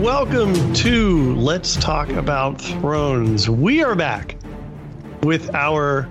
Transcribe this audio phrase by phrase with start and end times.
[0.00, 3.50] welcome to Let's Talk About Thrones.
[3.50, 4.34] We are back
[5.22, 6.08] with our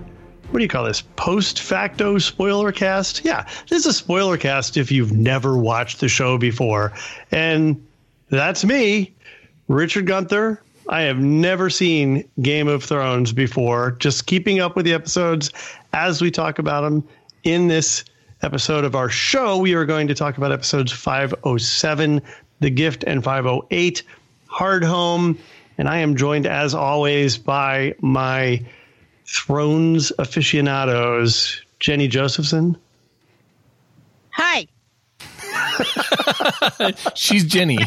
[0.51, 1.01] what do you call this?
[1.15, 3.25] Post facto spoiler cast?
[3.25, 6.93] Yeah, this is a spoiler cast if you've never watched the show before.
[7.31, 7.83] And
[8.29, 9.11] that's me,
[9.67, 10.61] Richard Gunther.
[10.87, 15.51] I have never seen Game of Thrones before, just keeping up with the episodes
[15.93, 17.03] as we talk about them
[17.43, 18.05] in this
[18.43, 19.57] episode of our show.
[19.57, 22.21] We are going to talk about episodes 507,
[22.59, 24.03] The Gift, and 508,
[24.51, 25.37] Hardhome.
[25.77, 28.65] And I am joined, as always, by my
[29.25, 32.77] Thrones aficionados, Jenny Josephson.
[34.31, 34.67] Hi.
[37.15, 37.77] She's Jenny.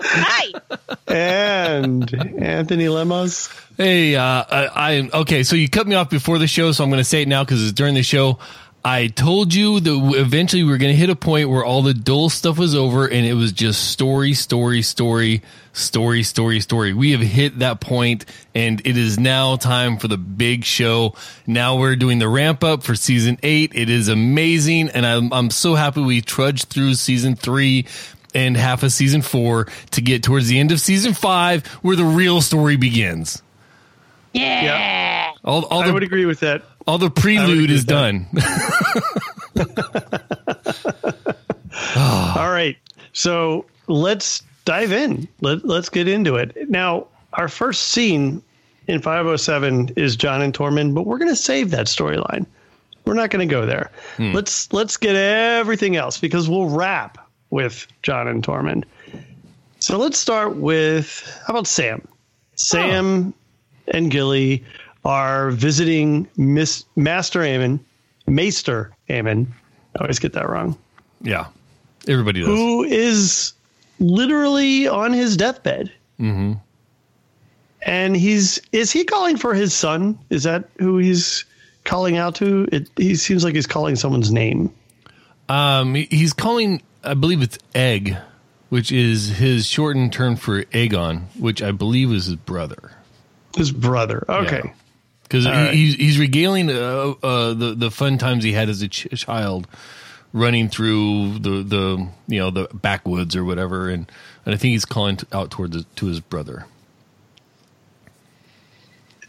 [0.00, 0.60] Hi.
[1.06, 3.48] and Anthony Lemos.
[3.76, 5.42] Hey, uh, I, I okay.
[5.42, 7.44] So you cut me off before the show, so I'm going to say it now
[7.44, 8.38] because it's during the show.
[8.86, 11.94] I told you that eventually we were going to hit a point where all the
[11.94, 15.40] dull stuff was over and it was just story, story, story,
[15.72, 16.92] story, story, story.
[16.92, 21.14] We have hit that point and it is now time for the big show.
[21.46, 23.72] Now we're doing the ramp up for season eight.
[23.74, 24.90] It is amazing.
[24.90, 27.86] And I'm, I'm so happy we trudged through season three
[28.34, 32.04] and half of season four to get towards the end of season five where the
[32.04, 33.42] real story begins.
[34.34, 34.62] Yeah.
[34.62, 35.32] Yeah.
[35.44, 36.62] All, all I the, would agree with that.
[36.86, 38.26] all the prelude is done.
[41.96, 42.40] Ah.
[42.40, 42.76] All right.
[43.12, 45.28] So let's dive in.
[45.40, 46.70] Let, let's get into it.
[46.70, 48.42] Now, our first scene
[48.86, 52.46] in 507 is Jon and Tormund, but we're going to save that storyline.
[53.04, 53.90] We're not going to go there.
[54.16, 54.32] Hmm.
[54.32, 57.18] Let's let's get everything else because we'll wrap
[57.50, 58.84] with Jon and Tormund.
[59.78, 62.06] So let's start with how about Sam?
[62.56, 63.43] Sam oh.
[63.88, 64.64] And Gilly
[65.04, 67.80] are visiting Miss Master Aemon,
[68.26, 69.46] Maester Aemon.
[69.96, 70.76] I always get that wrong
[71.24, 71.46] yeah.
[72.06, 72.48] Everybody does.
[72.48, 73.54] who is
[73.98, 75.90] literally on his deathbed.
[76.20, 76.52] Mm-hmm.
[77.82, 80.18] And he's is he calling for his son?
[80.30, 81.44] Is that who he's
[81.84, 82.68] calling out to?
[82.70, 84.72] It he seems like he's calling someone's name.
[85.48, 88.16] Um, he's calling, I believe it's Egg,
[88.70, 92.92] which is his shortened term for Aegon, which I believe is his brother.
[93.56, 94.24] His brother.
[94.28, 94.72] Okay.
[95.22, 95.72] Because right.
[95.72, 99.66] he's he's regaling uh, uh, the the fun times he had as a ch- child,
[100.32, 104.10] running through the the you know the backwoods or whatever, and
[104.44, 106.66] and I think he's calling out toward the, to his brother.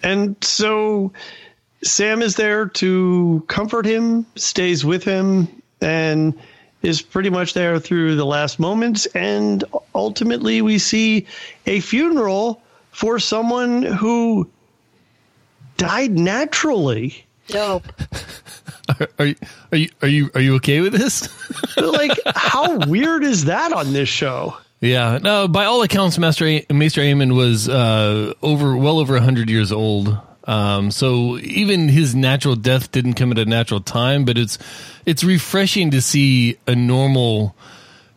[0.03, 1.13] And so
[1.84, 6.38] Sam is there to comfort him, stays with him, and
[6.84, 9.07] is pretty much there through the last moments.
[9.07, 9.63] And
[9.96, 11.25] ultimately, we see
[11.66, 12.62] a funeral
[12.95, 14.50] for someone who
[15.75, 17.25] died naturally.
[17.53, 17.81] No.
[18.88, 19.35] Are, are you
[19.72, 21.28] are you are you are you okay with this?
[21.75, 24.56] like, how weird is that on this show?
[24.79, 25.47] Yeah, no.
[25.50, 30.17] By all accounts, Master A- Maester Aemon was uh, over well over hundred years old.
[30.45, 34.57] Um, so even his natural death didn't come at a natural time, but it's
[35.06, 37.56] it's refreshing to see a normal,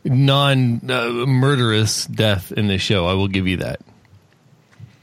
[0.04, 3.06] non uh, murderous death in this show.
[3.06, 3.80] I will give you that.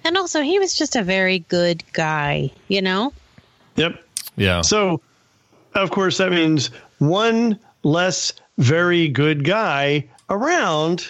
[0.05, 3.11] And also, he was just a very good guy, you know?
[3.75, 4.01] Yep.
[4.37, 4.61] Yeah.
[4.61, 5.01] So,
[5.73, 6.67] of course, that means
[6.99, 11.07] one less very good guy around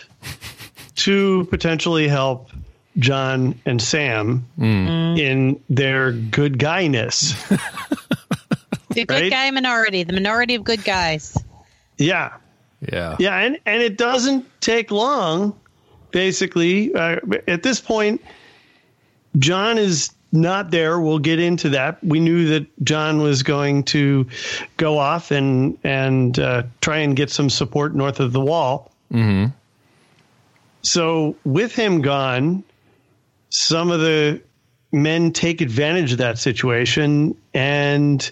[0.95, 2.49] to potentially help
[2.97, 7.35] Jon and Sam in their good guyness.
[8.89, 9.29] The good Right?
[9.29, 11.37] guy minority, the minority of good guys.
[11.97, 12.31] yeah.
[12.93, 13.17] yeah.
[13.19, 13.35] Yeah.
[13.37, 15.53] And, and it doesn't take long,
[16.11, 16.95] basically.
[16.95, 17.17] Uh,
[17.49, 18.21] at this point,
[19.37, 20.99] Jon is not there.
[20.99, 22.03] We'll get into that.
[22.03, 24.27] We knew that Jon was going to
[24.77, 28.91] go off and and uh, try and get some support north of the wall.
[29.11, 29.51] Mm-hmm.
[30.81, 32.63] So with him gone,
[33.49, 34.41] some of the
[34.91, 38.29] men take advantage of that situation and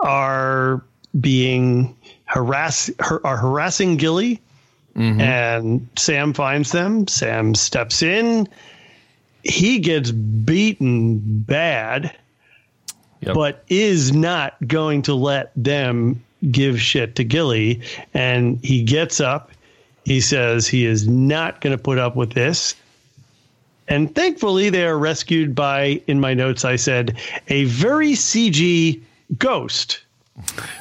[0.00, 0.82] are
[1.18, 4.40] being harass har- are harassing Gilly.
[5.20, 7.06] And Sam finds them.
[7.06, 8.48] Sam steps in.
[9.44, 12.14] He gets beaten bad,
[13.20, 13.34] Yep.
[13.34, 17.80] but is not going to let them give shit to Gilly.
[18.14, 19.50] And he gets up.
[20.04, 22.76] He says he is not going to put up with this.
[23.88, 27.18] And thankfully, they are rescued by, in my notes, I said,
[27.48, 29.00] a very CG
[29.38, 30.00] ghost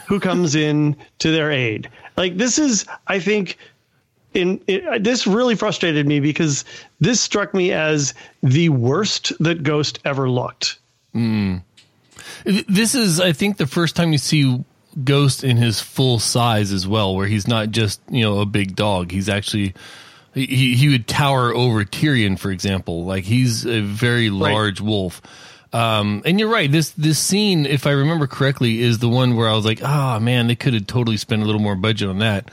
[0.08, 1.90] who comes in to their aid.
[2.18, 3.58] Like, this is, I think,
[4.34, 6.66] in it, this really frustrated me because
[7.00, 10.80] this struck me as the worst that Ghost ever looked.
[12.44, 14.64] This is, I think, the first time you see
[15.04, 18.76] Ghost in his full size as well, where he's not just you know a big
[18.76, 19.12] dog.
[19.12, 19.74] He's actually
[20.34, 23.06] He he would tower over Tyrion, for example.
[23.06, 25.22] Like he's a very large wolf.
[25.74, 26.72] Um, and you're right.
[26.72, 30.20] This this scene, if I remember correctly, is the one where I was like, "Ah,
[30.20, 32.50] man, they could have totally spent a little more budget on that."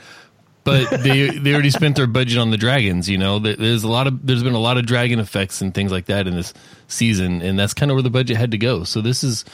[0.65, 3.07] But they they already spent their budget on the dragons.
[3.07, 5.91] You know, there's a lot of there's been a lot of dragon effects and things
[5.91, 6.53] like that in this
[6.87, 8.83] season, and that's kind of where the budget had to go.
[8.83, 9.45] So this is,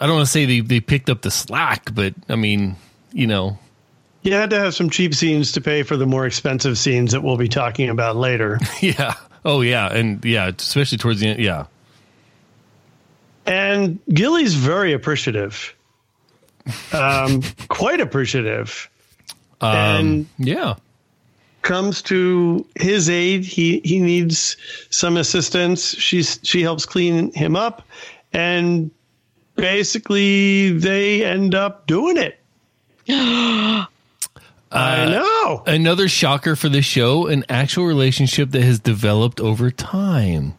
[0.00, 2.74] I don't want to say they they picked up the slack, but I mean,
[3.12, 3.56] you know,
[4.22, 7.22] You had to have some cheap scenes to pay for the more expensive scenes that
[7.22, 8.58] we'll be talking about later.
[8.80, 9.14] yeah,
[9.44, 11.66] oh yeah, and yeah, especially towards the end, yeah.
[13.46, 15.74] And Gilly's very appreciative,
[16.92, 18.90] um, quite appreciative,
[19.60, 20.74] Um, and Yeah.
[21.62, 23.44] comes to his aid.
[23.44, 24.56] He he needs
[24.90, 25.94] some assistance.
[25.98, 27.86] She's she helps clean him up,
[28.32, 28.90] and
[29.56, 32.38] basically they end up doing it.
[34.70, 35.62] Uh, I know.
[35.66, 40.52] Another shocker for the show, an actual relationship that has developed over time.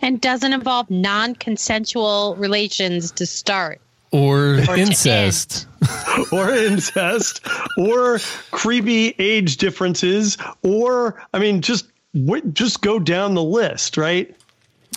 [0.00, 3.80] And doesn't involve non consensual relations to start.
[4.10, 5.66] Or, to incest.
[6.32, 7.46] or incest,
[7.76, 8.18] or
[8.50, 14.34] creepy age differences, or I mean, just w- just go down the list, right?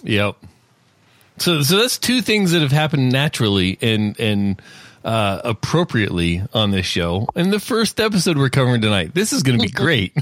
[0.03, 0.37] Yep.
[1.37, 4.61] So so that's two things that have happened naturally and and
[5.03, 7.27] uh, appropriately on this show.
[7.35, 9.13] And the first episode we're covering tonight.
[9.13, 10.13] This is going to be great.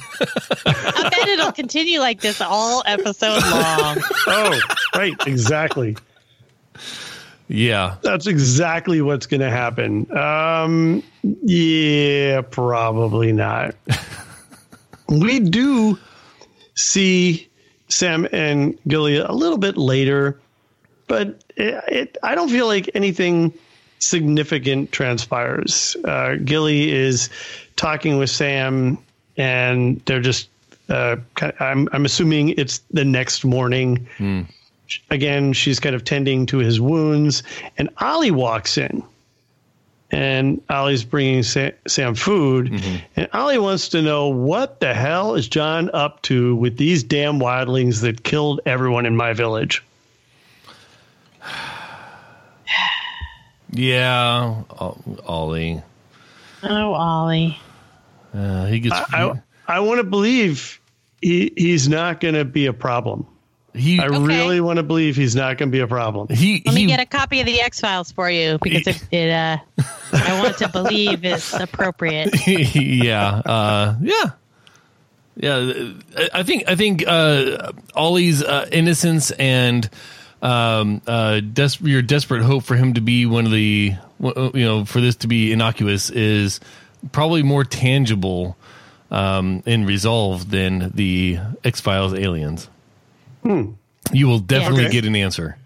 [0.66, 3.98] I bet it'll continue like this all episode long.
[4.28, 4.60] Oh,
[4.96, 5.98] right, exactly.
[7.50, 7.96] Yeah.
[8.04, 10.16] That's exactly what's going to happen.
[10.16, 13.76] Um, yeah, probably not.
[15.10, 15.98] we do
[16.76, 17.50] see
[17.90, 20.40] Sam and Gilly a little bit later,
[21.08, 23.52] but it, it, I don't feel like anything
[23.98, 25.98] significant transpires.
[26.06, 27.30] Uh, Gilly is
[27.76, 29.00] talking with Sam,
[29.36, 30.50] and they're just.
[30.88, 34.08] Uh, kind I'm I'm assuming it's the next morning
[35.10, 37.44] again, she's kind of tending to his wounds,
[37.78, 39.04] and Ollie walks in.
[40.12, 42.82] And Ollie's bringing Sa- Sam food,
[43.16, 47.40] and Ollie wants to know what the hell is Jon up to with these damn
[47.40, 49.84] wildlings that killed everyone in my village.
[53.72, 54.64] Yeah.
[54.80, 55.82] Ol- Ollie.
[56.64, 57.60] Oh, Ollie.
[58.34, 58.96] Uh, he gets.
[59.14, 60.80] I I want to believe
[61.22, 63.28] he he's not going to be a problem.
[63.74, 66.28] He I really want to believe he's not going to be a problem.
[66.30, 69.30] he Let me get a copy of the X Files for you because it, it
[69.32, 69.58] uh,
[70.14, 72.30] I want to believe is appropriate.
[72.48, 74.24] yeah, uh, yeah,
[75.36, 75.84] yeah.
[76.18, 79.90] I- I think I think uh, Ollie's uh, innocence and
[80.42, 84.86] um, uh, des- your desperate hope for him to be one of the you know
[84.86, 86.60] for this to be innocuous is
[87.12, 88.58] probably more tangible
[89.12, 92.68] um, and resolved than the X Files aliens.
[93.44, 94.94] You will definitely Okay.
[94.94, 95.58] get an answer.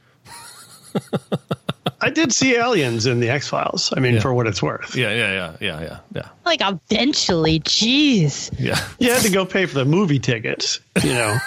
[2.02, 3.94] I did see aliens in the X Files.
[3.96, 4.20] I mean, Yeah.
[4.20, 4.96] for what it's worth.
[4.96, 8.52] Yeah, yeah, yeah, yeah, yeah, yeah, Like eventually, jeez.
[8.60, 8.78] yeah.
[9.00, 11.38] You had to go pay for the movie tickets, you know.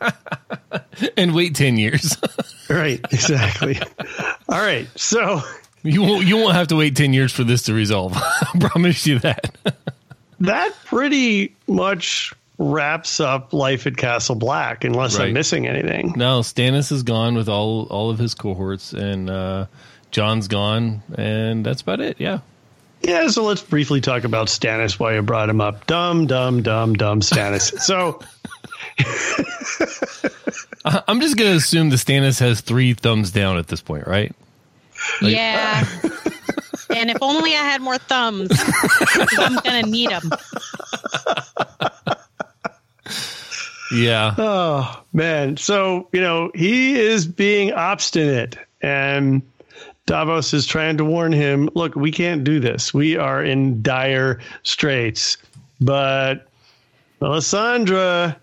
[1.16, 2.16] and wait ten years.
[2.70, 3.78] right, exactly.
[4.48, 5.42] All right, so
[5.82, 6.24] You won't.
[6.26, 8.14] You won't have to wait ten years for this to resolve.
[8.16, 9.54] I promise you that.
[10.40, 12.32] that pretty much
[12.72, 15.28] wraps up life at Castle Black, unless Right.
[15.28, 16.14] I'm missing anything.
[16.16, 19.66] no, Stannis is gone with all all of his cohorts, and uh,
[20.10, 22.16] Jon's gone, and that's about it.
[22.20, 22.38] Yeah.
[23.02, 25.86] Yeah, so let's briefly talk about Stannis while you brought him up.
[25.86, 27.78] Dumb, dumb, dumb, dumb Stannis.
[27.80, 28.20] so
[30.84, 34.34] I- I'm just gonna assume the Stannis has three thumbs down at this point, right?
[35.20, 35.86] yeah.
[36.90, 38.50] and if only I had more thumbs,
[39.38, 40.30] I'm gonna need them.
[43.92, 44.34] Yeah.
[44.36, 49.42] Oh man, so you know he is being obstinate, and
[50.06, 51.68] Davos is trying to warn him.
[51.74, 52.92] Look, we can't do this.
[52.92, 55.38] We are in dire straits.
[55.80, 56.48] But
[57.20, 58.36] Melisandre,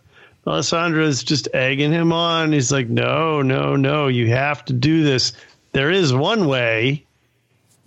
[0.45, 2.51] Melisandre is just egging him on.
[2.51, 5.33] He's like, no, no, no, you have to do this.
[5.71, 7.05] There is one way.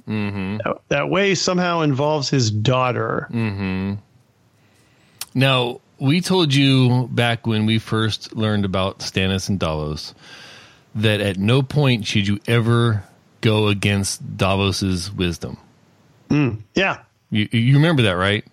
[0.09, 0.59] Mm-hmm.
[0.59, 3.29] That, that way somehow involves his daughter.
[3.33, 3.95] Mm-hmm.
[5.35, 10.15] Now we told you back when we first learned about Stannis and Davos
[10.95, 13.05] that at no point should you ever
[13.41, 15.59] go against Davos's wisdom.
[16.31, 17.03] Mm, yeah.
[17.31, 18.45] You, you remember that, right?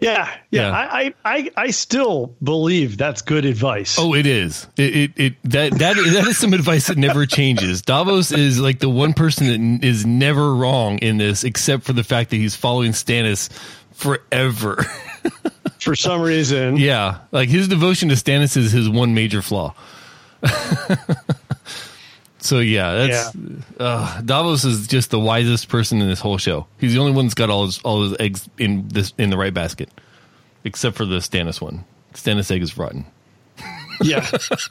[0.00, 0.70] Yeah, yeah, Yeah.
[0.70, 3.96] I, I, I, I still believe that's good advice.
[3.98, 4.68] Oh, it is.
[4.76, 7.82] It, it, it that that that is some advice that never changes.
[7.82, 12.04] Davos is like the one person that is never wrong in this, except for the
[12.04, 13.50] fact that he's following Stannis
[13.92, 14.86] forever.
[15.80, 16.76] for some reason.
[16.88, 19.74] Yeah, like his devotion to Stannis is his one major flaw.
[22.40, 23.36] so yeah, that's
[23.78, 26.66] Uh, Davos is just the wisest person in this whole show.
[26.78, 29.36] He's the only one that's got all his all his eggs in this in the
[29.36, 29.90] right basket,
[30.64, 31.84] except for the Stannis one.
[32.14, 33.04] Stannis egg is rotten.
[34.02, 34.24] yeah.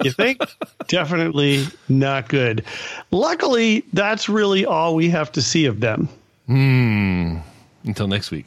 [0.03, 0.41] You think?
[0.87, 2.63] Definitely not good.
[3.11, 6.07] Luckily, that's really all we have to see of them.
[6.47, 7.37] Hmm.
[7.83, 8.45] Until next week.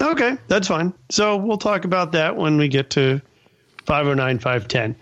[0.00, 0.92] Okay, that's fine.
[1.10, 3.20] So we'll talk about that when we get to
[3.86, 4.96] 509, 510.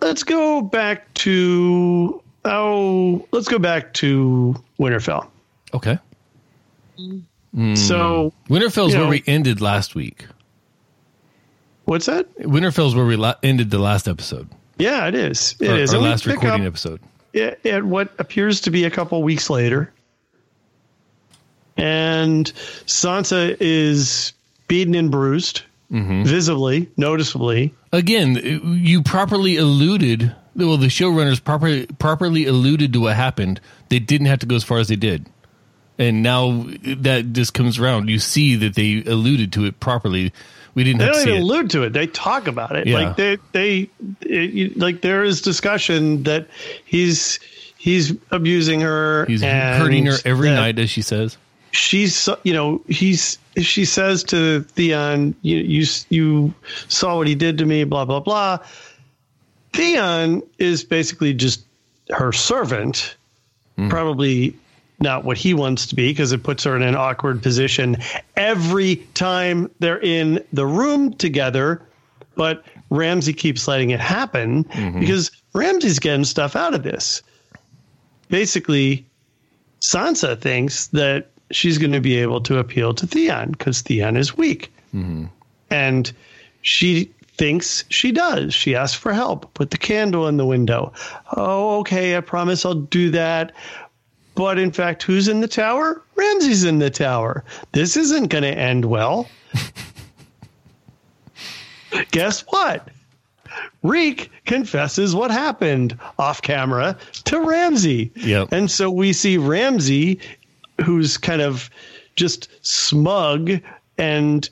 [0.00, 5.26] Let's go back to, oh, let's go back to Winterfell.
[5.74, 5.98] Okay.
[6.98, 7.76] Mm.
[7.76, 10.26] So, Winterfell's You where know- we ended last week.
[11.84, 12.26] what's that?
[12.40, 14.48] Winterfell's where we la- ended the last episode.
[14.78, 15.54] Yeah, it is.
[15.60, 15.94] It Our, is.
[15.94, 17.00] our last recording up episode.
[17.34, 19.92] at, at what appears to be a couple weeks later.
[21.76, 22.46] And
[22.86, 24.32] Sansa is
[24.68, 26.22] beaten and bruised, Mm-hmm.
[26.22, 27.74] visibly, noticeably.
[27.92, 28.36] Again,
[28.80, 30.32] you properly alluded.
[30.54, 33.60] Well, the showrunners properly properly alluded to what happened.
[33.88, 35.26] They didn't have to go as far as they did,
[35.98, 36.64] and now
[36.98, 38.08] that just comes around.
[38.08, 40.32] You see that they alluded to it properly.
[40.74, 41.44] We didn't They have to don't even it.
[41.44, 41.92] allude to it.
[41.92, 42.86] They talk about it.
[42.86, 42.94] Yeah.
[42.94, 46.46] Like they, they, it, like there is discussion that
[46.84, 47.40] he's
[47.78, 49.24] he's abusing her.
[49.26, 51.36] He's and hurting her every that night, as she says.
[51.72, 53.38] She's, you know, he's.
[53.56, 56.54] She says to Theon, "You, you, you
[56.88, 58.58] saw what he did to me." Blah blah blah.
[59.72, 61.64] Theon is basically just
[62.10, 63.16] her servant,
[63.76, 63.88] hmm.
[63.88, 64.56] probably
[65.00, 67.96] not what he wants to be because it puts her in an awkward position
[68.36, 71.82] every time they're in the room together.
[72.36, 75.00] But Ramsay keeps letting it happen mm-hmm.
[75.00, 77.22] because Ramsay's getting stuff out of this.
[78.28, 79.06] Basically,
[79.80, 84.36] Sansa thinks that she's going to be able to appeal to Theon because Theon is
[84.36, 84.72] weak.
[84.94, 85.26] Mm-hmm.
[85.70, 86.12] And
[86.62, 88.52] she thinks she does.
[88.52, 89.52] She asks for help.
[89.54, 90.92] Put the candle in the window.
[91.36, 92.16] Oh, okay.
[92.16, 93.52] I promise I'll do that.
[94.34, 96.02] But in fact, who's in the tower?
[96.14, 97.44] Ramsay's in the tower.
[97.72, 99.28] This isn't going to end well.
[102.10, 102.88] Guess what?
[103.82, 108.12] Reek confesses what happened off camera to Ramsay.
[108.16, 108.52] Yep.
[108.52, 110.20] And so we see Ramsay,
[110.82, 111.70] who's kind of
[112.16, 113.52] just smug,
[113.98, 114.48] and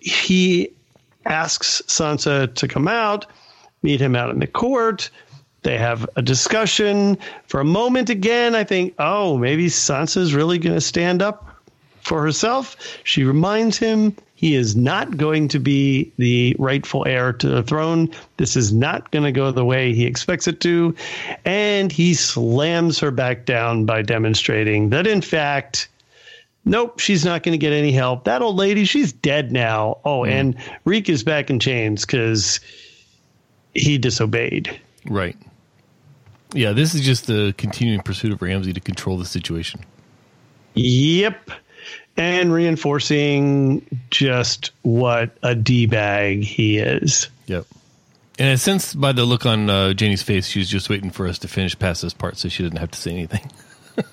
[0.00, 0.72] he
[1.24, 3.26] asks Sansa to come out,
[3.82, 5.10] meet him out in the court.
[5.62, 7.18] They have a discussion.
[7.46, 11.54] For a moment again, I think, oh, maybe Sansa's really going to stand up
[12.02, 12.76] for herself.
[13.04, 18.08] She reminds him he is not going to be the rightful heir to the throne.
[18.38, 20.94] This is not going to go the way he expects it to.
[21.44, 25.88] And he slams her back down by demonstrating that, in fact,
[26.64, 28.24] nope, she's not going to get any help.
[28.24, 29.98] That old lady, she's dead now.
[30.06, 30.30] Oh, hmm.
[30.30, 30.56] and
[30.86, 32.60] Reek is back in chains because
[33.74, 34.80] he disobeyed.
[35.04, 35.36] Right.
[36.54, 39.84] Yeah, this is just the continuing pursuit of Ramsay to control the situation.
[40.72, 41.50] Yep.
[42.16, 47.28] And reinforcing just what a D bag he is.
[47.46, 47.66] Yep.
[48.38, 51.26] And I sense by the look on uh, Janie's face, she was just waiting for
[51.26, 53.50] us to finish past this part so she didn't have to say anything.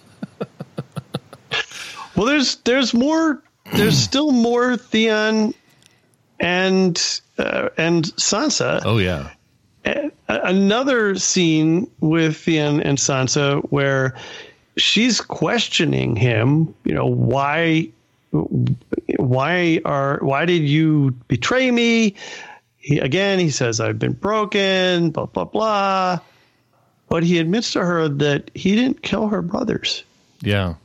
[2.16, 3.44] Well, there's there's more.
[3.76, 5.54] There's still more Theon
[6.40, 8.82] and uh, and Sansa.
[8.84, 9.30] Oh, yeah.
[9.86, 14.16] A- Another scene with Theon and Sansa where
[14.77, 16.74] she's questioning him.
[16.86, 17.89] You know why
[19.17, 22.15] why are why did you betray me?
[22.77, 25.12] He, again, he says I've been broken.
[25.12, 26.19] Blah blah blah.
[27.10, 30.03] But he admits to her that he didn't kill her brothers.
[30.41, 30.75] Yeah.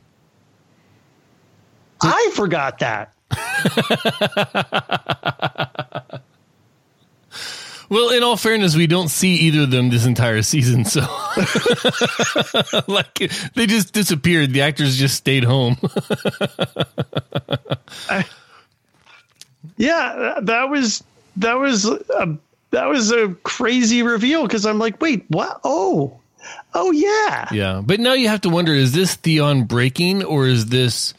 [2.01, 3.13] I forgot that.
[7.93, 11.01] Well, in all fairness, we don't see either of them this entire season, so
[12.87, 13.13] like
[13.53, 14.51] they just disappeared.
[14.51, 15.77] The actors just stayed home.
[19.77, 21.03] Yeah, that was
[21.37, 22.37] that was a
[22.71, 25.59] that was a crazy reveal because I'm like, wait, what?
[25.63, 26.19] Oh,
[26.73, 27.47] oh yeah.
[27.51, 31.13] yeah, but now you have to wonder: is this Theon breaking, or is this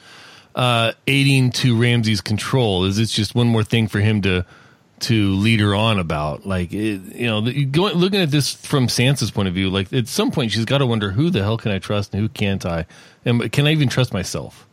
[0.54, 2.84] uh, aiding to Ramsay's control?
[2.84, 4.46] Is this just one more thing for him to
[5.00, 6.46] to lead her on about?
[6.46, 9.92] Like, it, you know, the- going looking at this from Sansa's point of view, like
[9.92, 12.28] at some point she's got to wonder who the hell can I trust and who
[12.28, 12.86] can't I,
[13.24, 14.66] and can I even trust myself?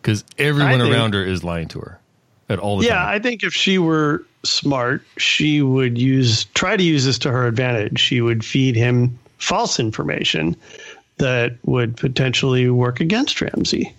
[0.00, 1.98] Because everyone think- around her is lying to her
[2.48, 3.14] at all the Yeah, time.
[3.14, 7.46] I think if she were smart, she would use try to use this to her
[7.46, 7.98] advantage.
[7.98, 10.56] She would feed him false information
[11.18, 13.92] that would potentially work against Ramsay.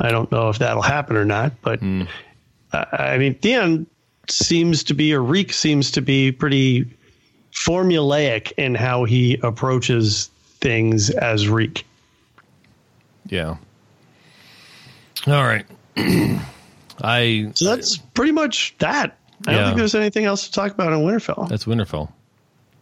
[0.00, 1.80] I don't know if that'll happen or not, but
[2.72, 3.86] uh, I mean, Theon
[4.30, 6.86] seems to be, or Reek seems to be pretty
[7.52, 10.30] formulaic in how he approaches
[10.60, 11.84] things as Reek.
[13.26, 13.56] Yeah.
[15.26, 15.66] All right.
[17.02, 19.16] I So that's pretty much that.
[19.46, 21.48] I don't think there's anything else to talk about in Winterfell.
[21.48, 22.10] that's Winterfell.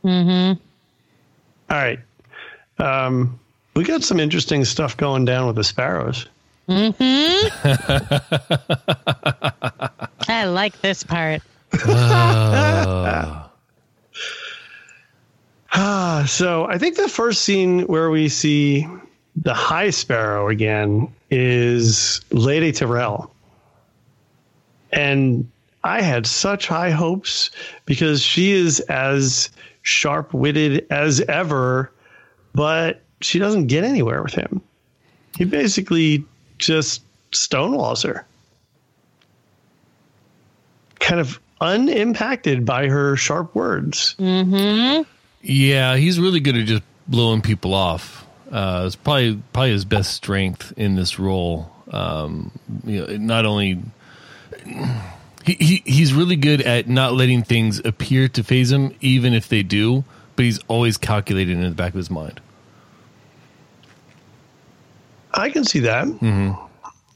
[0.04, 0.60] Mm-hmm.
[1.70, 1.98] All right.
[2.78, 3.38] Um,
[3.74, 6.26] we got some interesting stuff going down with the sparrows.
[10.36, 11.42] I like this part.
[15.78, 18.86] Ah, so I think the first scene where we see
[19.36, 23.30] the High Sparrow again is Lady Tyrell.
[24.90, 25.46] And
[25.84, 27.50] I had such high hopes
[27.84, 29.50] because she is as
[29.82, 31.92] sharp witted as ever,
[32.54, 34.62] but she doesn't get anywhere with him.
[35.36, 36.24] He basically
[36.56, 37.02] just
[37.32, 38.24] stonewalls her.
[41.06, 44.16] Kind of unimpacted by her sharp words.
[44.18, 48.26] Yeah, he's really good at just blowing people off.
[48.50, 51.70] Uh, it's probably probably his best strength in this role.
[51.92, 52.50] Um,
[52.84, 53.80] you know, not only
[55.44, 59.48] he, he he's really good at not letting things appear to phase him, even if
[59.48, 60.04] they do.
[60.34, 62.40] But he's always calculating in the back of his mind.
[65.32, 66.08] I can see that.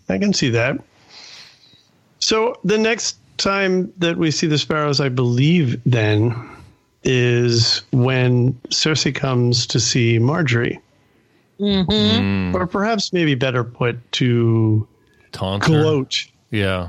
[0.09, 0.79] I can see that.
[2.21, 6.35] So the next time that we see the sparrows, I believe, then
[7.03, 10.79] is when Cersei comes to see Margaery,
[11.59, 12.55] mm-hmm.
[12.55, 14.87] or perhaps maybe better put to
[15.33, 15.69] Taunt her.
[15.69, 16.27] gloat.
[16.51, 16.89] Yeah.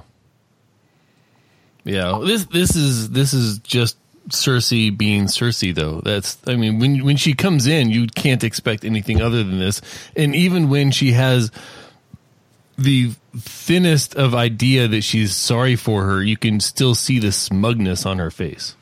[1.84, 2.22] Yeah.
[2.24, 3.98] This this is this is just
[4.30, 6.02] Cersei being Cersei though.
[6.02, 9.82] That's I mean when when she comes in, you can't expect anything other than this.
[10.16, 11.52] And even when she has
[12.78, 18.06] the thinnest of idea that she's sorry for her, you can still see the smugness
[18.06, 18.76] on her face.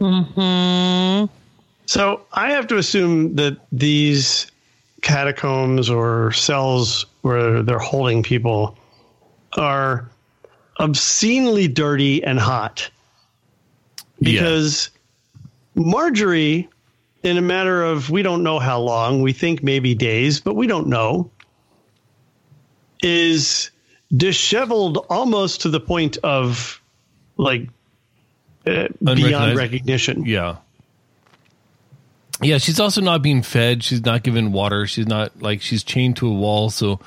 [0.00, 1.32] Mm-hmm.
[1.86, 4.50] So I have to assume that these
[5.02, 8.76] catacombs or cells where they're holding people
[9.56, 10.08] are
[10.78, 12.90] obscenely dirty and hot.
[14.20, 14.90] Because
[15.76, 16.68] Margaery,
[17.22, 20.66] in a matter of we don't know how long, we think maybe days, but we
[20.66, 21.30] don't know,
[23.02, 23.70] is
[24.14, 26.80] disheveled almost to the point of
[27.36, 27.68] like
[28.66, 30.24] uh, beyond recognition.
[30.24, 30.56] Yeah.
[32.42, 33.82] Yeah, she's also not being fed.
[33.82, 34.86] She's not given water.
[34.86, 36.68] She's not like she's chained to a wall.
[36.68, 37.00] So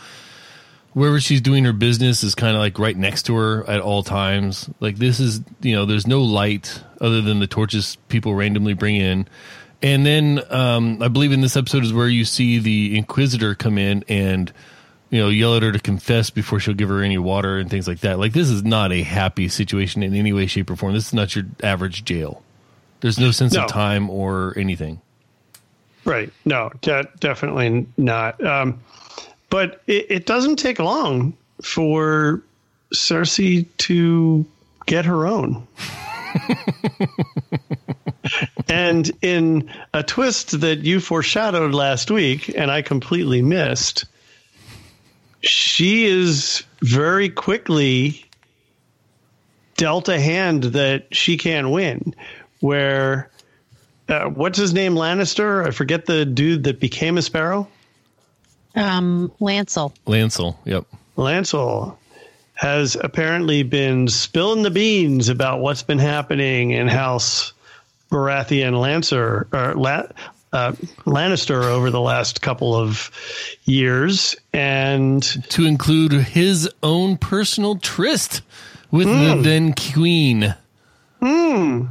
[0.93, 4.01] wherever she's doing her business is kind of like right next to her at all
[4.01, 4.69] times.
[4.79, 8.95] Like this is, you know, there's no light other than the torches people randomly bring
[8.95, 9.27] in.
[9.81, 13.77] And then um, I believe in this episode is where you see the Inquisitor come
[13.77, 14.51] in and
[15.09, 17.87] you know yell at her to confess before she'll give her any water and things
[17.87, 18.19] like that.
[18.19, 20.93] Like this is not a happy situation in any way, shape, or form.
[20.93, 22.43] This is not your average jail.
[23.01, 23.63] There's no sense No.
[23.63, 25.01] of time or anything.
[26.05, 26.31] Right.
[26.45, 28.43] No, de- definitely not.
[28.43, 28.79] Um,
[29.49, 32.41] but it, it doesn't take long for
[32.93, 34.45] Cersei to
[34.85, 35.67] get her own.
[38.67, 44.05] and in a twist that you foreshadowed last week, and I completely missed,
[45.41, 48.25] she is very quickly
[49.77, 52.13] dealt a hand that she can win.
[52.59, 53.29] Where
[54.09, 54.95] uh, what's his name?
[54.95, 55.65] Lannister.
[55.65, 57.67] I forget the dude that became a sparrow.
[58.75, 59.93] Um, Lancel.
[60.05, 60.85] Lancel, yep.
[61.17, 61.95] Lancel
[62.53, 67.53] has apparently been spilling the beans about what's been happening in House
[68.11, 70.03] Baratheon Lancer or La,
[70.51, 70.71] uh,
[71.05, 73.11] Lannister over the last couple of
[73.65, 78.41] years, and To include his own personal tryst
[78.91, 80.55] with the then queen.
[81.21, 81.85] Hmm.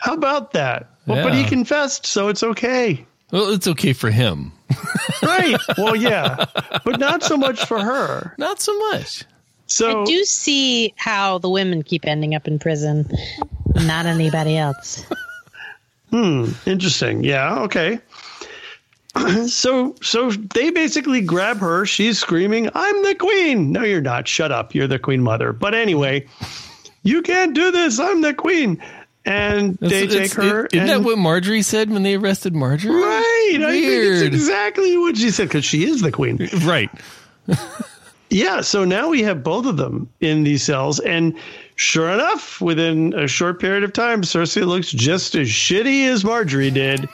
[0.00, 0.90] How about that?
[1.06, 3.04] Well, but he confessed, so it's okay.
[3.30, 4.52] Well, it's okay for him.
[5.22, 5.56] Right.
[5.78, 6.46] well, yeah,
[6.84, 8.34] but not so much for her.
[8.38, 9.24] Not so much.
[9.66, 13.08] So I do see how the women keep ending up in prison,
[13.74, 15.04] not anybody else.
[16.12, 17.24] Hmm, interesting.
[17.24, 17.60] Yeah.
[17.62, 17.98] Okay.
[19.46, 21.84] So so they basically grab her.
[21.84, 24.26] She's screaming, "I'm the queen!" No, you're not.
[24.26, 24.74] Shut up.
[24.74, 25.52] You're the queen mother.
[25.52, 26.26] But anyway,
[27.02, 27.98] you can't do this.
[28.00, 28.82] I'm the queen.
[29.26, 30.66] And they It's- take it's- her.
[30.72, 32.88] Isn't and, that what Margaery said when they arrested Margaery?
[32.90, 33.58] Right.
[33.60, 34.32] I think it's Weird.
[34.34, 36.48] exactly what she said because she is the queen.
[36.64, 36.90] Right.
[38.30, 41.34] Yeah, so now we have both of them in these cells, and
[41.76, 46.72] sure enough, within a short period of time, Cersei looks just as shitty as Margaery
[46.72, 47.08] did.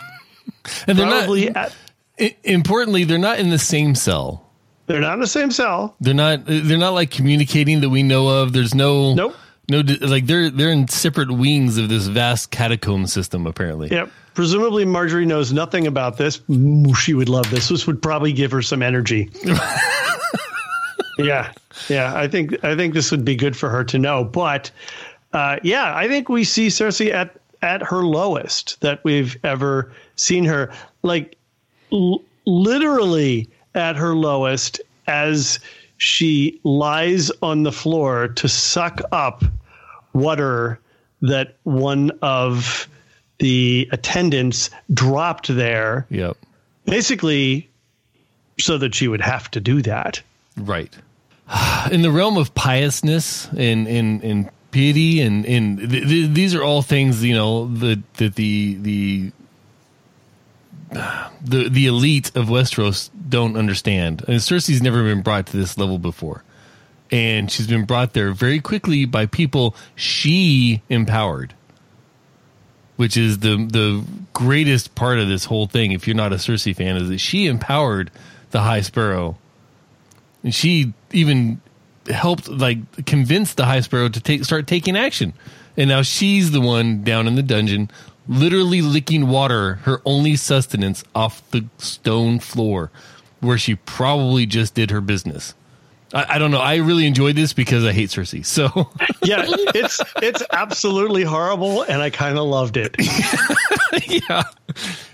[0.87, 1.73] And they're Probably, not.
[2.19, 4.45] at, Importantly, they're not in the same cell.
[4.87, 5.95] they're not in the same cell.
[6.01, 6.45] They're not.
[6.47, 8.53] They're not like communicating that we know of.
[8.53, 9.15] There's no.
[9.15, 9.37] Nope.
[9.71, 13.47] No, like they're they're in separate wings of this vast catacomb system.
[13.47, 14.11] Apparently, Yep.
[14.35, 16.41] Presumably, Margaery knows nothing about this.
[16.99, 17.69] She would love this.
[17.69, 19.31] This would probably give her some energy.
[21.19, 21.53] yeah,
[21.89, 22.15] yeah.
[22.15, 24.25] I think I think this would be good for her to know.
[24.25, 24.71] But
[25.33, 30.45] uh, yeah, I think we see Cersei at at her lowest that we've ever seen
[30.45, 30.73] her.
[31.03, 31.37] Like
[31.93, 35.59] l- literally at her lowest as
[35.97, 39.45] she lies on the floor to suck up
[40.13, 40.79] water
[41.23, 42.89] that one of
[43.39, 46.37] the attendants dropped there, yep,
[46.85, 47.69] basically
[48.59, 50.21] so that she would have to do that.
[50.57, 50.97] right.
[51.91, 56.63] In the realm of piousness and and and piety and and th- th- these are
[56.63, 59.33] all things you know that that the the
[61.43, 64.25] the the elite of Westeros don't understand.
[64.27, 66.45] And Cersei's never been brought to this level before.
[67.11, 71.55] And she's been brought there very quickly by people she empowered.
[72.97, 76.75] Which is the the greatest part of this whole thing, if you're not a Cersei
[76.75, 78.11] fan, is that she empowered
[78.51, 79.39] the High Sparrow.
[80.43, 81.61] And she even
[82.09, 85.35] helped like convince the High Sparrow to take start taking action.
[85.77, 87.91] And now she's the one down in the dungeon,
[88.27, 92.91] literally licking water, her only sustenance, off the stone floor,
[93.41, 95.55] where she probably just did her business.
[96.15, 96.61] I, I don't know.
[96.61, 98.45] I really enjoyed this because I hate Cersei.
[98.45, 98.67] So
[99.25, 102.95] Yeah, it's it's absolutely horrible, and I kind of loved it.
[104.29, 104.43] yeah,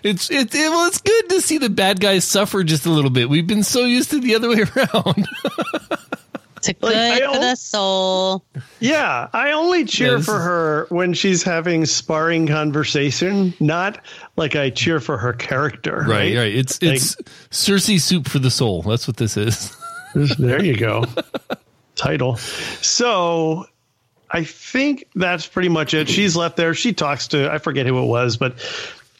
[0.02, 0.70] it's it, it.
[0.70, 3.28] Well, it's good to see the bad guys suffer just a little bit.
[3.28, 5.26] We've been so used to the other way around.
[6.56, 8.44] It's a Like, good for the soul.
[8.80, 13.98] Yeah, I only cheer Yeah, this for her when she's having sparring conversation, not
[14.36, 16.04] like I cheer for her character.
[16.08, 16.54] right, right.
[16.54, 17.16] It's Like- it's
[17.50, 18.82] Cersei soup for the soul.
[18.82, 19.76] That's what this is.
[20.14, 21.04] There you go.
[21.96, 22.36] Title.
[22.36, 23.66] So
[24.30, 26.08] I think that's pretty much it.
[26.08, 26.74] She's left there.
[26.74, 28.58] She talks to I forget who it was, but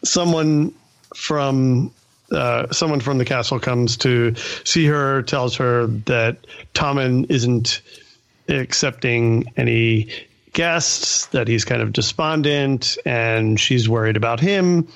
[0.03, 0.73] someone
[1.15, 1.91] from
[2.31, 6.37] uh, someone from the castle comes to see her, tells her that
[6.73, 7.81] Tommen isn't
[8.49, 10.09] accepting any
[10.53, 14.87] guests, that he's kind of despondent, and she's worried about him.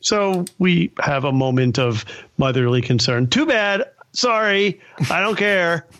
[0.00, 2.04] So we have a moment of
[2.38, 3.26] motherly concern.
[3.28, 3.90] Too bad.
[4.16, 4.80] Sorry.
[5.10, 5.86] I don't care.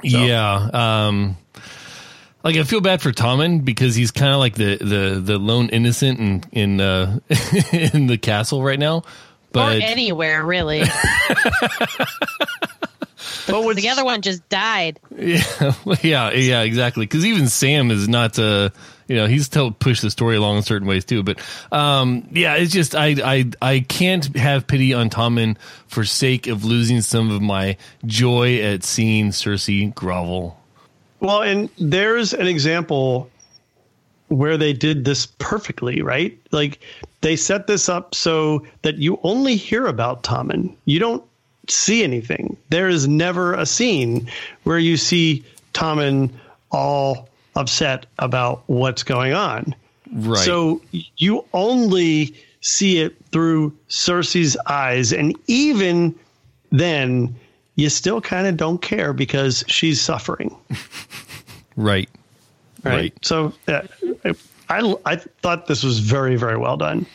[0.00, 0.54] Yeah.
[0.72, 1.36] Um,
[2.44, 5.70] like I feel bad for Tommen because he's kind of like the, the, the lone
[5.70, 7.18] innocent in in uh,
[7.72, 8.98] in the castle right now.
[8.98, 9.02] Or
[9.50, 10.84] But anywhere, really.
[13.48, 15.00] But the other one just died.
[15.16, 15.42] yeah,
[16.02, 17.06] yeah, yeah, exactly.
[17.06, 18.70] Because even Sam is not, uh,
[19.06, 21.22] you know, he's to push the story along in certain ways too.
[21.22, 21.40] But
[21.72, 25.56] um, yeah, it's just I I I can't have pity on Tommen
[25.86, 30.58] for sake of losing some of my joy at seeing Cersei grovel.
[31.20, 33.30] Well, and there's an example
[34.28, 36.38] where they did this perfectly, right?
[36.50, 36.80] Like
[37.22, 40.76] they set this up so that you only hear about Tommen.
[40.84, 41.24] You don't
[41.70, 42.56] see anything.
[42.70, 44.30] There is never a scene
[44.64, 46.30] where you see Tommen
[46.70, 49.74] all upset about what's going on.
[50.12, 50.38] Right.
[50.38, 56.14] So you only see it through Cersei's eyes, and even
[56.70, 57.34] then,
[57.74, 60.56] you still kind of don't care because she's suffering.
[61.76, 62.08] right.
[62.84, 62.94] Right.
[62.94, 63.14] Right.
[63.22, 63.82] So uh,
[64.68, 67.06] I, I thought this was very, very well done.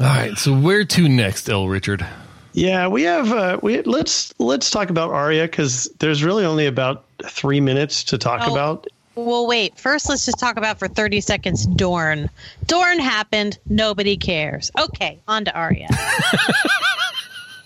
[0.00, 0.36] All right.
[0.36, 1.68] So where to next, L.
[1.68, 2.06] Richard?
[2.54, 3.32] Yeah, we have.
[3.32, 8.18] Uh, we let's let's talk about Arya because there's really only about three minutes to
[8.18, 8.52] talk Oh.
[8.52, 8.86] about.
[9.14, 9.78] Well, wait.
[9.78, 12.30] First, let's just talk about for 30 seconds Dorne.
[12.66, 13.58] Dorn happened.
[13.68, 14.70] Nobody cares.
[14.78, 15.88] Okay, on to Arya.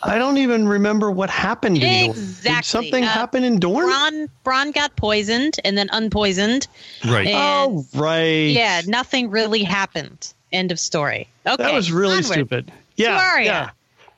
[0.03, 2.17] I don't even remember what happened in Dorne.
[2.17, 2.63] Did Exactly.
[2.63, 3.89] something Uh, happen in Dorne?
[3.89, 6.69] Bronn, Bronn got poisoned and then unpoisoned.
[7.05, 7.27] Right.
[7.29, 7.37] And
[7.79, 8.51] oh, right.
[8.51, 10.33] yeah, nothing really happened.
[10.53, 11.29] End of story.
[11.47, 11.63] Okay.
[11.63, 12.25] that was really onward.
[12.33, 12.73] stupid.
[12.97, 13.45] Yeah, Arya.
[13.47, 13.71] yeah.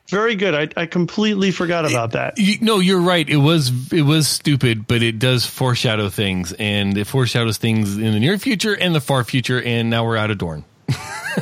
[0.09, 0.55] Very good.
[0.55, 2.37] I, I completely forgot about that.
[2.37, 3.27] You, no, you're right.
[3.29, 8.13] It was it was stupid, but it does foreshadow things, and it foreshadows things in
[8.13, 9.61] the near future and the far future.
[9.61, 10.65] And now we're out of Dorne.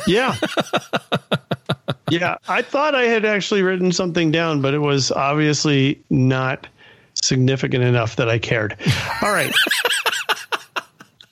[0.06, 0.36] Yeah.
[2.10, 2.36] yeah.
[2.46, 6.68] I thought I had actually written something down, but it was obviously not
[7.14, 8.76] significant enough that I cared.
[9.22, 9.52] All right.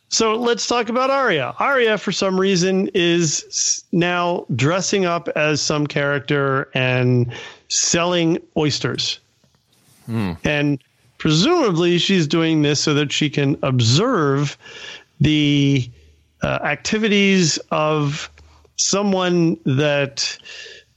[0.08, 1.54] so let's talk about Arya.
[1.58, 7.32] Arya, for some reason, is now dressing up as some character and
[7.68, 9.18] selling oysters.
[10.08, 10.78] And
[11.18, 14.56] presumably she's doing this so that she can observe
[15.20, 15.90] the
[16.42, 18.30] uh, activities of
[18.76, 20.38] someone that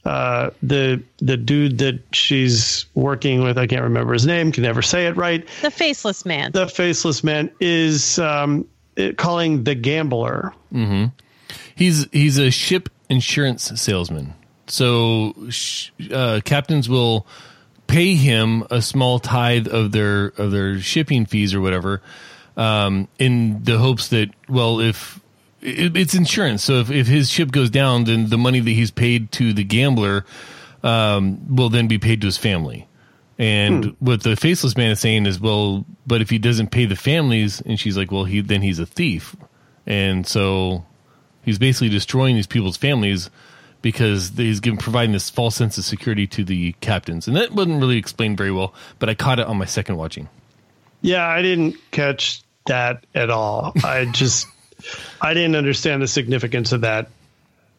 [0.04, 4.80] uh, the the dude that she's working with, I can't remember his name, can never
[4.82, 5.44] say it right.
[5.60, 6.52] The faceless man.
[6.52, 8.66] The faceless man is um, it-
[9.16, 10.54] calling the gambler.
[11.74, 14.34] He's he's a ship insurance salesman.
[14.66, 15.34] So
[16.12, 17.26] uh, captains will
[17.86, 22.02] pay him a small tithe of their of their shipping fees or whatever,
[22.56, 25.18] um, in the hopes that well, if
[25.60, 28.90] it, it's insurance, so if, if his ship goes down, then the money that he's
[28.90, 30.24] paid to the gambler
[30.82, 32.86] um, will then be paid to his family.
[33.40, 33.90] And hmm.
[34.04, 37.62] what the faceless man is saying is, well, but if he doesn't pay the families,
[37.62, 39.34] and she's like, well, he then he's a thief,
[39.86, 40.84] and so
[41.42, 43.30] he's basically destroying these people's families
[43.80, 47.80] because he's given providing this false sense of security to the captains, and that wasn't
[47.80, 48.74] really explained very well.
[48.98, 50.28] But I caught it on my second watching.
[51.00, 53.72] Yeah, I didn't catch that at all.
[53.82, 54.48] I just
[55.22, 57.08] I didn't understand the significance of that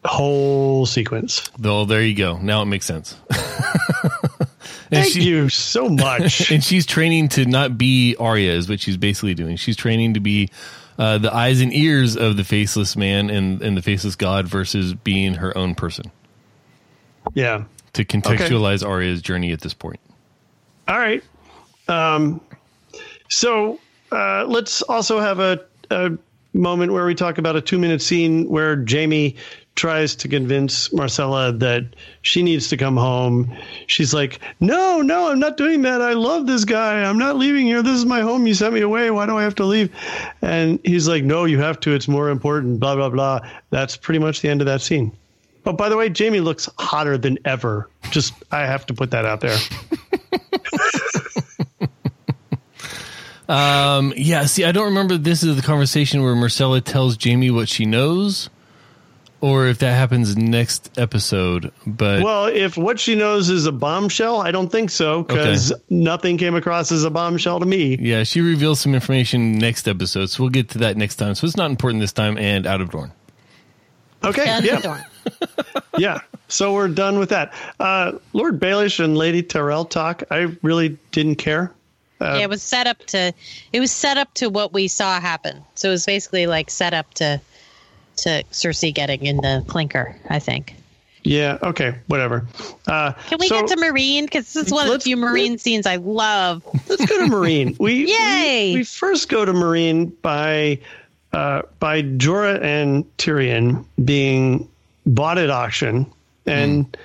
[0.04, 1.48] whole sequence.
[1.56, 2.38] Though there you go.
[2.38, 3.16] Now it makes sense.
[4.92, 6.50] Thank she- you so much.
[6.52, 9.56] and she's training to not be Arya is what she's basically doing.
[9.56, 10.50] She's training to be
[10.98, 14.92] uh, the eyes and ears of the faceless man and, and the faceless god versus
[14.92, 16.10] being her own person
[17.32, 17.64] yeah.
[17.94, 20.00] to contextualize Arya's journey at this point.
[20.86, 21.24] All right.
[21.88, 22.40] Um,
[23.30, 26.12] so uh, let's also have a, a
[26.52, 29.36] moment where we talk about a two minute scene where Jaime
[29.74, 31.84] tries to convince Myrcella that
[32.20, 33.56] she needs to come home.
[33.86, 36.02] She's like, No, no, I'm not doing that.
[36.02, 37.02] I love this guy.
[37.02, 37.82] I'm not leaving here.
[37.82, 38.46] This is my home.
[38.46, 39.10] You sent me away.
[39.10, 39.94] Why do I have to leave?
[40.42, 41.94] And he's like, No, you have to.
[41.94, 42.80] It's more important.
[42.80, 43.40] Blah, blah, blah.
[43.70, 45.16] That's pretty much the end of that scene.
[45.64, 47.88] Oh, by the way, Jaime looks hotter than ever.
[48.10, 49.58] Just, I have to put that out there.
[53.48, 57.68] Um, yeah, see, I don't remember this is the conversation where Myrcella tells Jaime what
[57.68, 58.48] she knows
[59.42, 61.72] or if that happens next episode.
[61.84, 66.38] But Well, if what she knows is a bombshell, I don't think so because nothing
[66.38, 67.98] came across as a bombshell to me.
[68.00, 71.34] yeah, she reveals some information next episode, so we'll get to that next time.
[71.34, 73.12] So it's not important this time and out of Dorne.
[74.24, 75.04] Okay, Done yeah, Dorne.
[75.98, 76.20] yeah.
[76.46, 77.52] So we're done with that.
[77.80, 80.22] Uh, Lord Baelish and Lady Tyrell talk.
[80.30, 81.72] I really didn't care.
[82.20, 83.32] yeah, it was set up to
[83.72, 85.64] it was set up to what we saw happen.
[85.74, 87.40] So it was basically like set up to
[88.18, 90.74] to Cersei getting in the clinker, I think.
[91.24, 91.58] Yeah.
[91.62, 91.94] Okay.
[92.08, 92.46] Whatever.
[92.86, 94.24] Uh, Can we so get to Meereen?
[94.24, 96.64] Because this is one of the few Meereen scenes I love.
[96.88, 97.78] let's go to Meereen.
[97.82, 98.72] We Yay!
[98.72, 100.80] We, we first go to Meereen by
[101.32, 104.68] uh, by Jorah and Tyrion being
[105.06, 106.10] bought at auction
[106.46, 106.96] and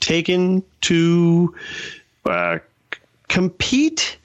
[0.00, 1.54] taken to
[2.26, 2.58] uh,
[2.92, 4.18] c- compete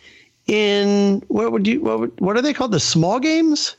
[0.48, 3.76] in what would you what would, what are they called the small games?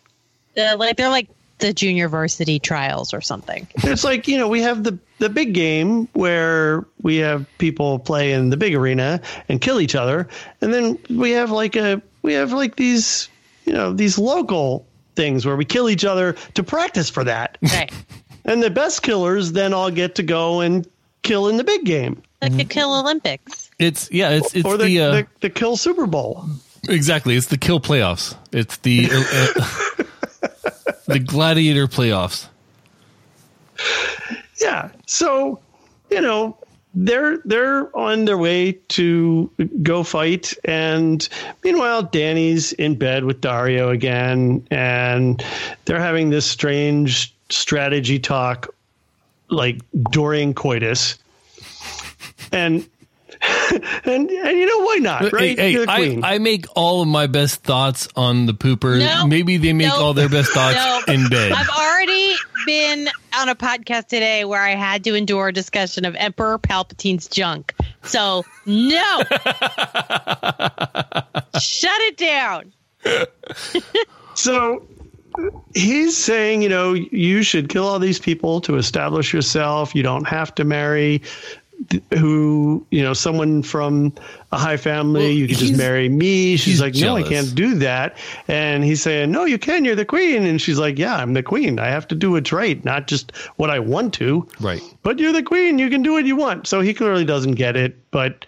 [0.54, 1.28] They're like they're like
[1.58, 3.66] the junior varsity trials or something.
[3.76, 8.32] It's like you know we have the the big game where we have people play
[8.32, 10.28] in the big arena and kill each other,
[10.60, 13.28] and then we have like a we have like these
[13.64, 17.92] you know these local things where we kill each other to practice for that, Right.
[18.44, 20.86] and the best killers then all get to go and
[21.22, 23.70] kill in the big game Like the Kill Olympics.
[23.80, 26.44] It's yeah, it's it's or the the, uh, the, the kill Super Bowl.
[26.88, 28.36] exactly it's the kill playoffs.
[28.52, 29.08] It's the
[29.98, 30.04] uh, uh,
[31.06, 32.48] the gladiator playoffs.
[34.60, 34.90] Yeah.
[35.06, 35.60] So,
[36.10, 36.56] you know,
[36.94, 39.50] they're they're on their way to
[39.82, 41.28] go fight and
[41.62, 45.44] meanwhile Dany's in bed with Daario again and
[45.84, 48.74] they're having this strange strategy talk
[49.50, 51.18] like during coitus.
[52.52, 52.88] And
[54.08, 55.58] and and you know why not, right?
[55.58, 56.18] Hey, hey I.
[56.34, 58.98] I make all of my best thoughts on the pooper.
[58.98, 59.26] No.
[59.26, 59.96] Maybe they make No.
[60.00, 61.00] all their best thoughts No.
[61.12, 61.52] in bed.
[61.52, 62.34] I've already
[62.66, 67.28] been on a podcast today where I had to endure a discussion of Emperor Palpatine's
[67.28, 67.74] junk.
[68.02, 69.22] So, no.
[71.60, 72.72] Shut it down.
[74.34, 74.86] So
[75.74, 79.96] he's saying, you know, you should kill all these people to establish yourself.
[79.96, 81.57] You don't have to marry th-
[82.18, 84.12] who, you know, someone from
[84.52, 85.20] a high family.
[85.20, 86.56] Well, you can just marry me.
[86.56, 88.16] She's he's like, no, I can't do that.
[88.48, 89.84] And he's saying, no, you can.
[89.84, 90.44] You're the queen.
[90.44, 91.78] And she's like, yeah, I'm the queen.
[91.78, 94.48] I have to do what's right, not just what I want to.
[94.60, 94.82] Right.
[95.02, 95.78] But you're the queen.
[95.78, 96.66] You can do what you want.
[96.66, 97.96] So he clearly doesn't get it.
[98.10, 98.46] But,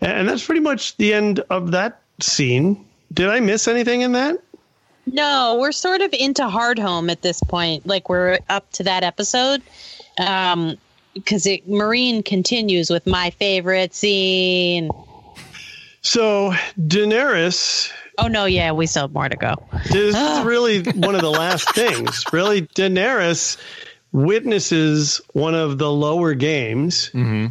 [0.00, 2.84] and that's pretty much the end of that scene.
[3.12, 4.38] Did I miss anything in that?
[5.06, 7.86] No, we're sort of into Hardhome at this point.
[7.86, 9.62] Like we're up to that episode.
[10.18, 10.76] Um,
[11.18, 14.90] because it Meereen continues with my favorite scene.
[16.00, 19.54] So Daenerys, Oh no, yeah, we still have more to go.
[19.90, 22.24] this is really one of the last things.
[22.32, 23.56] Really, Daenerys
[24.12, 27.46] witnesses one of the lower games mm-hmm.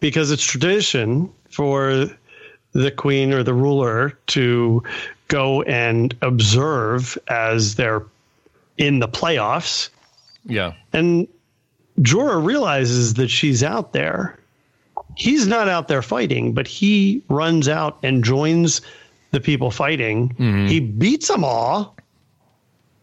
[0.00, 2.06] because it's tradition for
[2.72, 4.82] the queen or the ruler to
[5.28, 8.04] go and observe as they're
[8.78, 9.90] in the playoffs.
[10.44, 10.72] Yeah.
[10.92, 11.28] And
[12.00, 14.38] Jorah realizes that she's out there.
[15.16, 18.80] He's not out there fighting, but he runs out and joins
[19.32, 20.30] the people fighting.
[20.30, 20.66] Mm-hmm.
[20.66, 21.96] He beats them all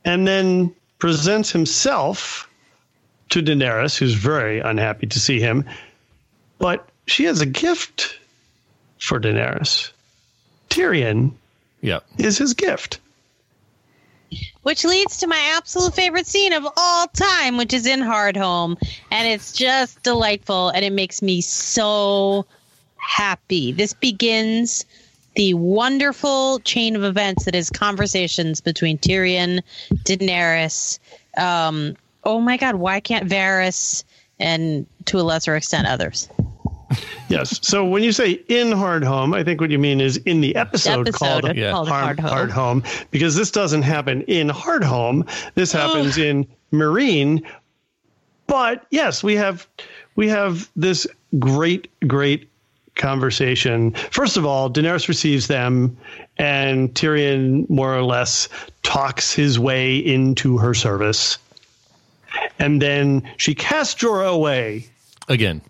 [0.06, 2.50] and then presents himself
[3.30, 5.66] to Daenerys, who's very unhappy to see him.
[6.60, 8.18] But she has a gift
[9.00, 9.92] for Daenerys.
[10.70, 11.32] Tyrion
[11.82, 12.00] Yeah.
[12.18, 13.00] is his gift.
[14.68, 18.76] Which leads to my absolute favorite scene of all time, which is in Hardhome.
[19.10, 22.46] And it's just delightful and it makes me so
[22.98, 23.72] happy.
[23.72, 24.84] This begins
[25.36, 29.62] the wonderful chain of events that is conversations between Tyrion,
[30.04, 31.00] Daenerys,
[31.38, 34.04] um, oh my god, why can't Varys
[34.38, 36.28] and to a lesser extent others?
[37.30, 37.60] Yes.
[37.62, 41.10] So when you say in Hardhome, I think what you mean is in the episode,
[41.10, 41.72] Episode called, Yeah.
[41.72, 42.50] called Hard, Hardhome.
[42.52, 45.28] Home, because this doesn't happen in Hardhome.
[45.56, 47.44] This happens in Meereen.
[48.48, 49.68] But yes, we have
[50.16, 51.06] we have this
[51.38, 52.50] great, great
[52.96, 53.92] conversation.
[54.12, 55.98] First of all, Daenerys receives them,
[56.38, 58.48] and Tyrion more or less
[58.84, 61.38] talks his way into her service.
[62.58, 64.88] And then she casts Jorah away
[65.30, 65.62] Again.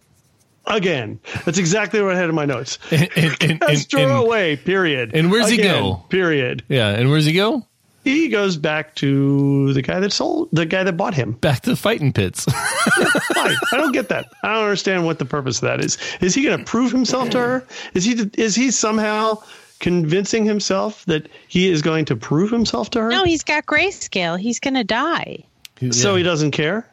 [0.68, 1.20] Again.
[1.46, 2.78] That's exactly what I had in my notes.
[2.92, 4.56] And, and, and, Cast and- Jorah and- away.
[4.58, 5.12] Period.
[5.16, 6.04] and where's he go?
[6.10, 6.64] Period.
[6.70, 6.90] yeah.
[6.90, 7.66] And where's he go?
[8.04, 11.34] He goes back to the guy that sold the guy that bought him.
[11.34, 12.46] Back to the fighting pits.
[12.48, 13.56] Why?
[13.74, 14.28] I don't get that.
[14.44, 15.98] I don't understand what the purpose of that is.
[16.22, 17.68] Is he going to prove himself to her?
[17.96, 19.44] Is he is he somehow
[19.80, 23.10] convincing himself that he is going to prove himself to her?
[23.10, 24.40] No, he's got grayscale.
[24.40, 25.44] He's going to die.
[25.92, 26.90] so he doesn't care.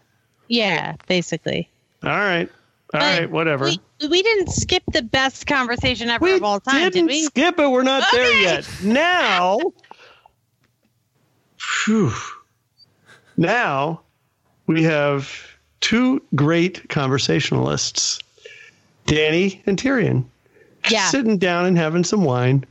[0.49, 1.69] Yeah, basically.
[2.03, 2.51] All right.
[2.95, 3.31] All But right.
[3.31, 3.65] Whatever.
[4.01, 7.23] We, we didn't skip the best conversation ever We of all time, didn't did we?
[7.25, 7.69] skip it.
[7.69, 8.69] We're not there yet.
[8.85, 9.59] Now,
[11.59, 12.13] phew,
[13.37, 14.01] now
[14.69, 15.29] we have
[15.81, 18.21] two great conversationalists,
[19.07, 20.25] Dany and Tyrion,
[20.89, 21.09] Yeah.
[21.09, 22.65] sitting down and having some wine.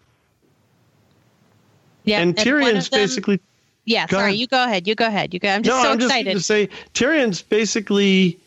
[2.05, 3.39] Yeah, and one Tyrion's them- basically
[3.85, 4.23] Yeah, sorry.
[4.29, 4.35] ahead.
[4.39, 4.87] You go ahead.
[4.87, 5.33] You go ahead.
[5.33, 5.49] You go.
[5.49, 5.83] I'm just no.
[5.83, 6.25] so I'm excited.
[6.25, 8.37] going to say Tyrion's basically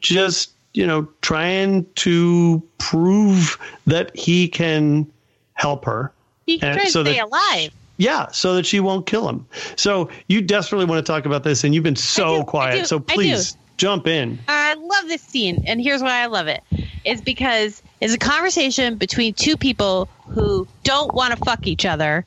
[0.00, 5.10] just you know trying to prove that he can
[5.54, 6.12] help her.
[6.46, 7.72] he can and try to so stay that- alive.
[7.98, 9.46] Yeah, so that she won't kill him.
[9.76, 12.80] So you desperately want to talk about this, and you've been so do, quiet.
[12.80, 14.38] do, so please jump in.
[14.48, 16.62] I love this scene, and here's why I love it.
[16.72, 21.86] it: is because it's a conversation between two people who don't want to fuck each
[21.86, 22.26] other.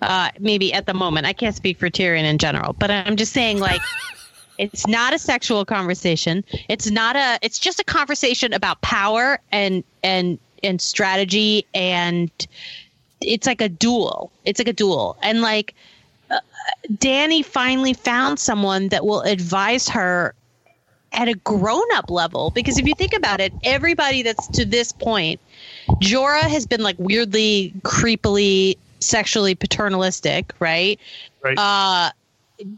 [0.00, 3.34] Uh, maybe at the moment, I can't speak for Tyrion in general, but I'm just
[3.34, 3.82] saying, like,
[4.60, 6.44] it's not a sexual conversation.
[6.68, 7.38] It's not a.
[7.42, 12.30] It's just a conversation about power and and and strategy, and
[13.20, 14.30] it's like a duel.
[14.44, 15.74] It's like a duel, and like.
[16.30, 16.38] uh,
[16.92, 20.34] Dany finally found someone that will advise her
[21.12, 24.92] at a grown up level because if you think about it, everybody that's to this
[24.92, 25.40] point,
[26.00, 31.00] Jorah has been like weirdly, creepily, sexually paternalistic, right?
[31.42, 31.58] Right.
[31.58, 32.10] Uh,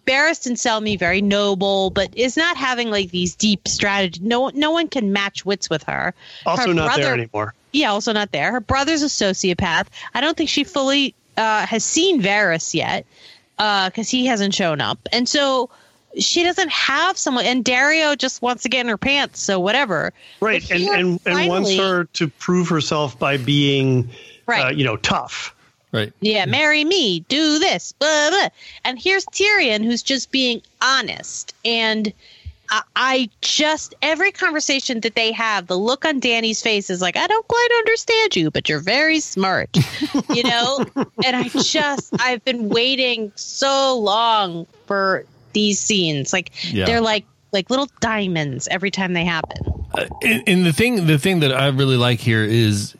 [0.06, 4.20] Barristan Selmy very noble, but is not having like these deep strategy.
[4.22, 6.14] No, no one can match wits with her.
[6.46, 7.54] also her not there anymore.
[7.72, 8.52] Yeah, also not there.
[8.52, 9.86] Her brother's a sociopath.
[10.14, 13.06] I don't think she fully uh, has seen Varys yet
[13.56, 15.70] because he hasn't shown up, and so
[16.18, 17.46] she doesn't have someone.
[17.46, 20.12] And Daario just wants to get in her pants, so whatever.
[20.40, 24.10] Right, But and here, and, and wants her to prove herself by being,
[24.46, 24.66] Right.
[24.66, 25.54] uh, you know, tough.
[25.92, 26.12] Right.
[26.20, 28.48] Yeah, marry me, do this, blah, blah.
[28.84, 31.54] And here's Tyrion, who's just being honest.
[31.66, 32.12] And
[32.70, 37.18] I, I just, every conversation that they have, the look on Dany's face is like,
[37.18, 39.68] I don't quite understand you, but you're very smart,
[40.30, 40.82] you know?
[41.26, 46.32] and I just, I've been waiting so long for these scenes.
[46.32, 46.86] Like, Yeah.
[46.86, 49.58] they're like, like little diamonds every time they happen.
[49.92, 52.96] Uh, and, and the thing, the thing that I really like here is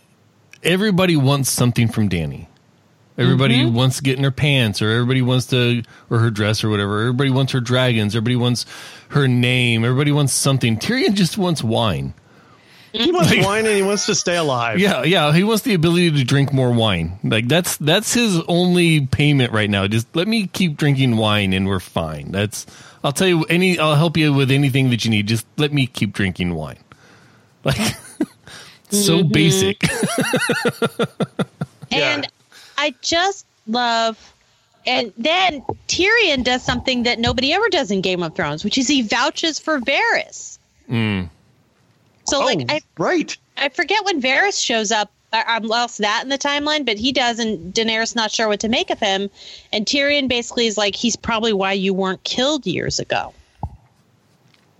[0.62, 2.48] everybody wants something from Dany.
[3.22, 3.74] Everybody Mm-hmm.
[3.74, 7.00] wants to get in her pants, or everybody wants to, or her dress, or whatever.
[7.00, 8.14] Everybody wants her dragons.
[8.16, 8.66] Everybody wants
[9.10, 9.84] her name.
[9.84, 10.76] Everybody wants something.
[10.78, 12.14] Tyrion just wants wine.
[12.92, 14.78] He wants wine and he wants to stay alive.
[14.78, 15.32] Yeah, yeah.
[15.32, 17.18] He wants the ability to drink more wine.
[17.24, 19.86] Like that's that's his only payment right now.
[19.86, 22.32] Just let me keep drinking wine, and we're fine.
[22.32, 22.66] That's.
[23.02, 23.78] I'll tell you any.
[23.78, 25.26] I'll help you with anything that you need.
[25.26, 26.78] Just let me keep drinking wine.
[27.64, 27.76] Like
[28.90, 29.32] so Mm-hmm.
[29.32, 29.82] basic.
[31.90, 32.14] Yeah.
[32.14, 32.26] And
[32.82, 34.18] I just love
[34.86, 38.88] and then Tyrion does something that nobody ever does in Game of Thrones, which is
[38.88, 40.58] he vouches for Varys.
[40.88, 41.28] Mm.
[42.24, 43.36] So oh, like I right.
[43.56, 45.10] I forget when Varys shows up.
[45.32, 48.60] I, I'm lost that in the timeline, but he does, and Daenerys not sure what
[48.60, 49.30] to make of him.
[49.72, 53.32] And Tyrion basically is like, he's probably why you weren't killed years ago.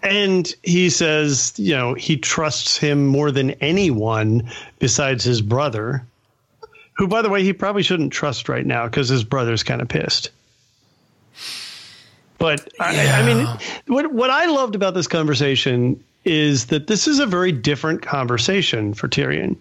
[0.03, 4.51] And he says, you know, he trusts him more than anyone
[4.81, 6.05] besides his brother,
[6.95, 9.89] who, by the way, he probably shouldn't trust right now because his brother's kind of
[9.89, 10.31] pissed.
[12.39, 13.47] But I, I mean,
[13.87, 18.95] what what I loved about this conversation is that this is a very different conversation
[18.95, 19.57] for Tyrion.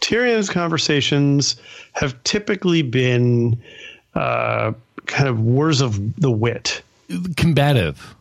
[0.00, 1.56] Tyrion's conversations
[1.92, 3.60] have typically been
[4.14, 4.72] uh,
[5.06, 6.82] kind of wars of the wit.
[7.36, 8.14] Combative.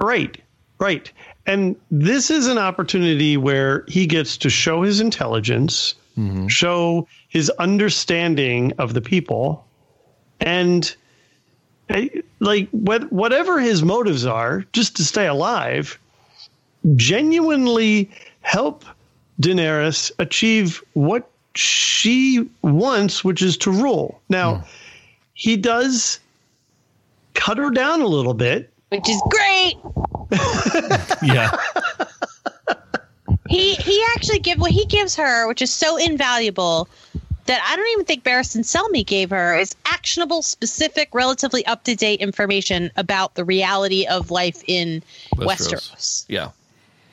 [0.00, 0.40] Right,
[0.78, 1.10] right.
[1.46, 5.94] And this is an opportunity where he gets to show his intelligence,
[6.48, 9.64] show his understanding of the people,
[10.40, 10.94] and
[11.88, 12.08] eh,
[12.40, 15.98] like whatever his motives are, just to stay alive,
[16.96, 18.10] genuinely
[18.42, 18.84] help
[19.40, 24.20] Daenerys achieve what she wants, which is to rule.
[24.28, 24.64] Now,
[25.34, 26.20] he does
[27.34, 29.74] cut her down a little bit Which is great.
[31.22, 31.50] Yeah.
[33.50, 36.88] He he actually give what he gives her, which is so invaluable
[37.46, 41.96] that I don't even think Barristan Selmy gave her is actionable, specific, relatively up to
[41.96, 45.02] date information about the reality of life in
[45.34, 45.90] Westeros.
[45.90, 46.24] Westeros.
[46.28, 46.50] yeah.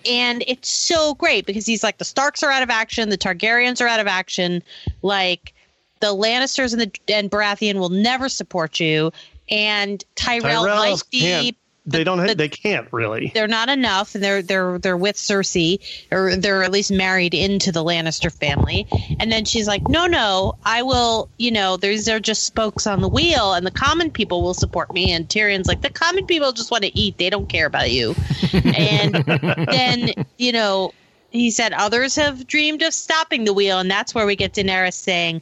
[0.05, 3.81] and it's so great because he's like the Starks are out of action, the Targaryens
[3.81, 4.61] are out of action,
[5.01, 5.55] like
[6.01, 9.11] the Lannisters and the and Baratheon will never support you,
[9.49, 11.19] and Tyrell Tyrells might be.
[11.19, 11.57] can't.
[11.87, 12.27] They don't.
[12.27, 13.31] the- they can't really.
[13.33, 15.79] They're not enough, and they're they're they're with Cersei,
[16.11, 18.85] or they're at least married into the Lannister family.
[19.21, 21.29] And then she's like, "No, no, I will.
[21.37, 24.93] You know, these are just spokes on the wheel, and the common people will support
[24.93, 27.89] me." And Tyrion's like, "The common people just want to eat; they don't care about
[27.89, 28.13] you."
[28.53, 29.15] and
[29.71, 30.93] then you know,
[31.31, 34.93] he said others have dreamed of stopping the wheel, and that's where we get Daenerys
[34.93, 35.41] saying,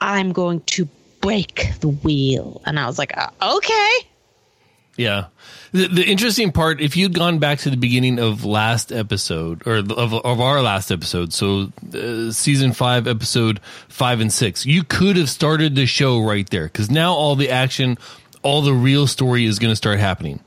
[0.00, 0.88] "I'm going to
[1.20, 3.90] break the wheel," and I was like, uh, "Okay."
[5.00, 5.26] Yeah.
[5.72, 9.76] The, the interesting part, if you'd gone back to the beginning of last episode or
[9.76, 15.16] of, of our last episode, so uh, season five, episode five and six, you could
[15.16, 17.96] have started the show right there because now all the action,
[18.42, 20.40] all the real story is going to start happening.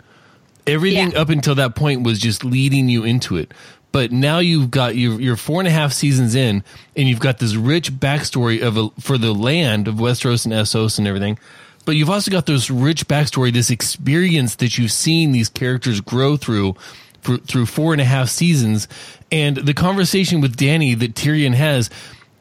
[0.67, 1.19] Everything Yeah.
[1.21, 3.51] up until that point was just leading you into it.
[3.91, 6.63] But now you've got you're, you're four and a half seasons in,
[6.95, 10.97] and you've got this rich backstory of a, for the land of Westeros and Essos
[10.99, 11.37] and everything.
[11.85, 16.37] But you've also got this rich backstory, this experience that you've seen these characters grow
[16.37, 16.75] through
[17.21, 18.87] for, through four and a half seasons,
[19.31, 21.89] and the conversation with Dany that Tyrion has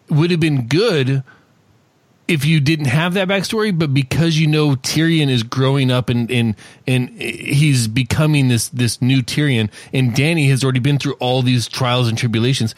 [0.08, 1.22] would have been good
[2.28, 6.30] if you didn't have that backstory, but because you know Tyrion is growing up and
[6.30, 6.54] and
[6.86, 11.68] and he's becoming this this new Tyrion, and Dany has already been through all these
[11.68, 12.74] trials and tribulations,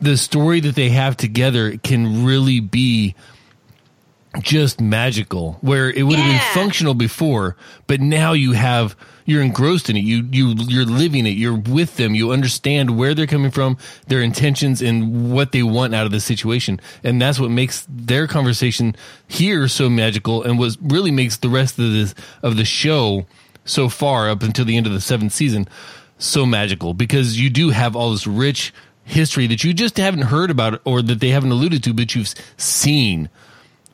[0.00, 3.14] the story that they have together can really be
[4.40, 5.58] just magical.
[5.60, 7.56] Where it would have been functional before,
[7.86, 10.00] but now you have you're engrossed in it.
[10.00, 11.30] You you you're living it.
[11.30, 12.14] You're with them.
[12.14, 13.76] You understand where they're coming from,
[14.06, 16.80] their intentions, and what they want out of the situation.
[17.02, 18.94] And that's what makes their conversation
[19.26, 23.26] here so magical, and what really makes the rest of this of the show
[23.64, 25.68] so far up until the end of the seventh season
[26.18, 28.72] so magical because you do have all this rich
[29.04, 32.32] history that you just haven't heard about or that they haven't alluded to, but you've
[32.56, 33.28] seen,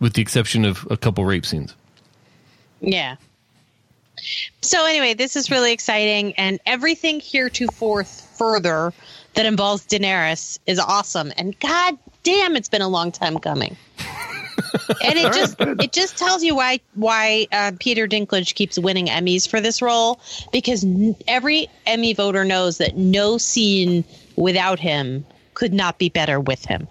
[0.00, 1.74] with the exception of a couple rape scenes.
[2.80, 3.16] Yeah.
[4.62, 8.92] So anyway, this is really exciting, and everything heretofore further
[9.34, 11.32] that involves Daenerys is awesome.
[11.36, 13.76] And god damn, it's been a long time coming.
[15.04, 19.48] and it just it just tells you why why uh, Peter Dinklage keeps winning Emmys
[19.48, 20.20] for this role
[20.52, 24.04] because n- every Emmy voter knows that no scene
[24.36, 25.24] without him
[25.54, 26.88] could not be better with him.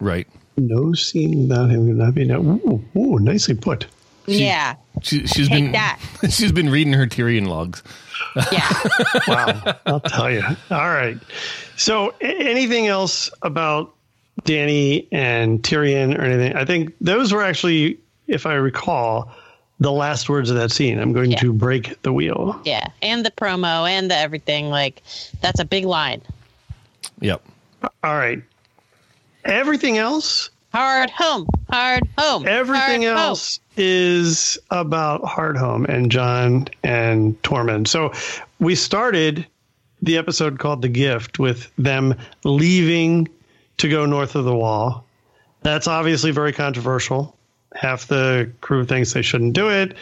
[0.00, 0.26] Right.
[0.56, 2.40] No scene without him would not be no.
[2.42, 3.86] Ooh, ooh, nicely put.
[4.26, 5.98] yeah, She, she's Take been that.
[6.30, 7.82] she's been reading her Tyrion logs.
[8.52, 8.68] yeah.
[9.28, 10.42] Wow, I'll tell you.
[10.70, 11.18] All right.
[11.76, 13.94] So, a- anything else about
[14.42, 16.54] Dany and Tyrion or anything?
[16.56, 17.98] I think those were actually,
[18.28, 19.32] if I recall,
[19.80, 20.98] the last words of that scene.
[21.00, 21.38] I'm going Yeah.
[21.40, 22.60] to break the wheel.
[22.64, 25.02] Yeah, and the promo and the everything like
[25.40, 26.22] that's a big line.
[27.20, 27.42] Yep.
[28.04, 28.40] All right.
[29.44, 32.46] Everything else, Hardhome, hard home.
[32.48, 33.16] everything Hardhome.
[33.16, 37.88] else is about Hardhome and Jon and Tormund.
[37.88, 38.12] So,
[38.58, 39.46] we started
[40.00, 42.14] the episode called The Gift with them
[42.44, 43.28] leaving
[43.78, 45.04] to go north of the wall.
[45.62, 47.36] That's obviously very controversial.
[47.74, 49.94] half the crew thinks they shouldn't do it.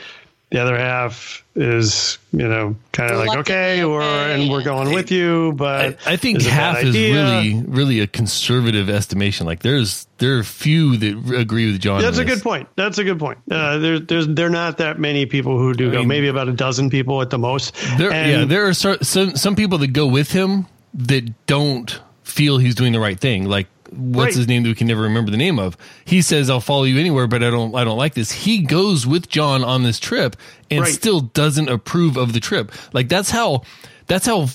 [0.51, 4.65] The other half is, you know, kind of like, Reluctantly okay, we're, and we're yeah.
[4.65, 9.47] going with you, but I think it's half is really, really a conservative estimation.
[9.47, 12.03] Like there's there are few that agree with Jon.
[12.03, 12.35] That's a this.
[12.35, 12.69] good point.
[12.75, 13.39] That's a good point.
[13.49, 16.01] Uh, there's, there's, there are not that many people who do go.
[16.01, 17.73] mean- Maybe about a dozen people at the most.
[17.97, 22.59] There, And- yeah, there are some some people that go with him that don't feel
[22.59, 23.45] he's doing the right thing.
[23.45, 24.35] Like what's Right.
[24.37, 25.77] his name that we can never remember the name of?
[26.05, 29.07] He says, "I'll follow you anywhere, but I don't I don't like this." He goes
[29.07, 30.37] with Jon on this trip
[30.71, 30.93] and Right.
[30.95, 32.73] still doesn't approve of the trip.
[32.93, 33.63] Like that's how
[34.07, 34.49] that's how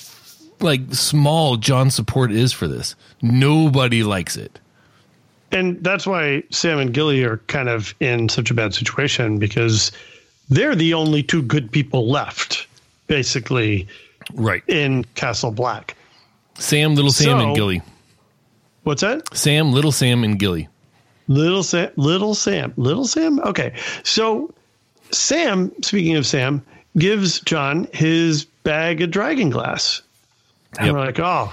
[0.62, 2.96] like small Jon's support is for this.
[3.22, 4.60] Nobody likes it.
[5.52, 9.92] and that's why Sam and Gilly are kind of in such a bad situation because
[10.50, 12.68] they're the only two good people left,
[13.08, 13.88] basically,
[14.34, 14.64] Right.
[14.68, 15.96] in Castle Black.
[16.58, 17.82] Sam, Little Sam, and Gilly.
[18.86, 19.36] What's that?
[19.36, 20.70] Sam, Little Sam, and Gilly.
[21.28, 23.40] Little Sam, little Sam, little Sam.
[23.40, 23.74] Okay,
[24.04, 24.54] so
[25.12, 26.64] Sam, speaking of Sam,
[26.98, 30.02] gives Jon his bag of dragon glass.
[30.78, 30.94] And Yep.
[30.96, 31.52] we're like, oh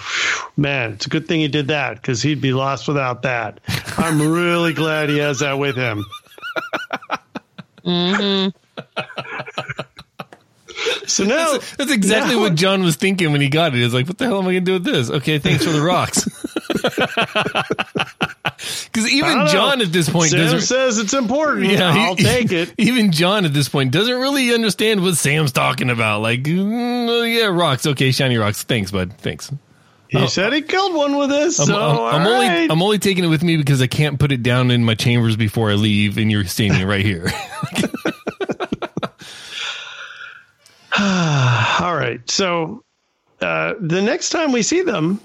[0.58, 3.60] man, it's a good thing he did that because he'd be lost without that.
[3.96, 6.04] I'm really glad he has that with him.
[7.84, 8.48] Mm-hmm.
[11.06, 13.78] So now That's exactly now- what Jon was thinking when he got it.
[13.78, 15.70] He's like, "What the hell am I going to do with this?" Okay, thanks for
[15.72, 16.28] the rocks.
[18.84, 19.52] Because even don't know.
[19.52, 21.66] Jon at this point Sam says it's important.
[21.66, 22.72] Yeah, he- I'll take it.
[22.78, 26.20] Even Jon at this point doesn't really understand what Sam's talking about.
[26.20, 27.86] Like, mm, oh, yeah, rocks.
[27.86, 28.62] Okay, shiny rocks.
[28.62, 29.14] Thanks, bud.
[29.18, 29.50] Thanks.
[30.08, 31.58] He said he killed one with this.
[31.58, 32.70] I'm, So I'm- I'm only right.
[32.70, 35.34] I'm only taking it with me because I can't put it down in my chambers
[35.36, 37.32] before I leave, and you're standing right here.
[40.98, 42.20] All right.
[42.30, 42.84] So
[43.40, 45.20] uh, the next time we see them,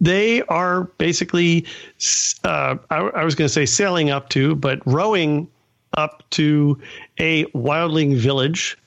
[0.00, 1.66] they are basically,
[2.44, 5.48] uh, I, I was going to say sailing up to, but rowing
[5.96, 6.78] up to
[7.18, 8.78] a wildling village,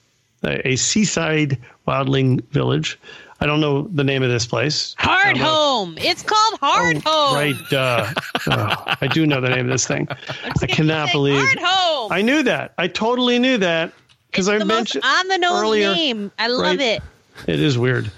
[0.44, 1.58] a, a seaside
[1.88, 3.00] wildling village.
[3.42, 4.96] I don't know the name of this place.
[5.00, 5.46] Hard I don't know.
[5.46, 5.98] home.
[5.98, 7.04] It's called Hardhome.
[7.06, 7.74] Oh, Right.
[7.74, 8.14] Uh,
[8.52, 10.08] oh, I do know the name of this thing.
[10.62, 11.42] I cannot believe.
[11.42, 12.12] Hardhome.
[12.12, 12.74] I knew that.
[12.78, 13.94] I totally knew that
[14.30, 15.94] because I mentioned on the nose earlier.
[15.94, 16.32] name.
[16.38, 16.82] I love right?
[16.82, 17.04] it.
[17.48, 18.12] It is weird.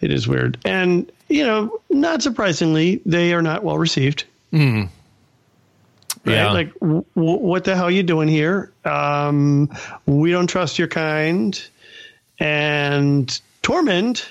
[0.00, 0.56] It is weird.
[0.64, 4.24] And, you know, not surprisingly, they are not well received.
[4.52, 4.88] Right?
[6.24, 6.52] Yeah.
[6.52, 8.72] Like, w- w- what the hell are you doing here?
[8.84, 9.70] Um,
[10.06, 11.60] we don't trust your kind.
[12.38, 14.26] And Tormund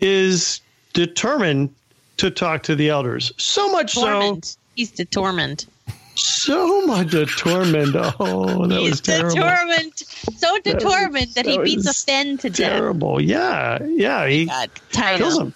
[0.00, 0.60] is
[0.92, 1.74] determined
[2.18, 3.32] to talk to the elders.
[3.36, 4.56] So much Torment.
[4.74, 5.66] He's determined.
[6.14, 7.94] so, so much determined.
[7.96, 9.34] Oh, that He's was terrible.
[9.34, 9.92] determined.
[9.96, 12.72] So determined that, he that beats a was Fen to death.
[12.72, 13.20] Terrible.
[13.20, 13.82] Yeah.
[13.82, 14.26] Yeah.
[14.28, 15.54] He God, tired kills of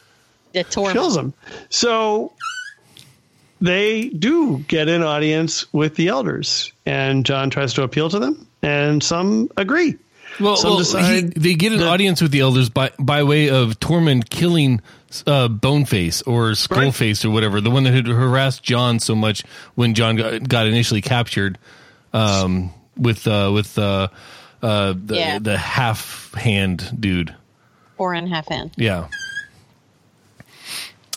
[0.57, 0.65] him.
[0.65, 0.93] Determined.
[0.95, 1.35] kills him.
[1.71, 2.33] So
[3.61, 8.47] they do get an audience with the elders, and Jon tries to appeal to them,
[8.63, 9.97] and some agree.
[10.41, 13.23] Well, Some well, decide he, they get an that- audience with the elders by by
[13.23, 14.83] way of Tormund killing
[15.27, 19.45] uh, Boneface or Skullface or whatever, the one that had harassed Jon so much
[19.77, 21.59] when Jon got, got initially captured
[22.13, 24.09] um, with uh, with uh,
[24.63, 25.39] uh, the, Yeah.
[25.39, 27.35] the half hand dude.
[27.97, 28.71] Four and a half in.
[28.77, 29.09] Yeah,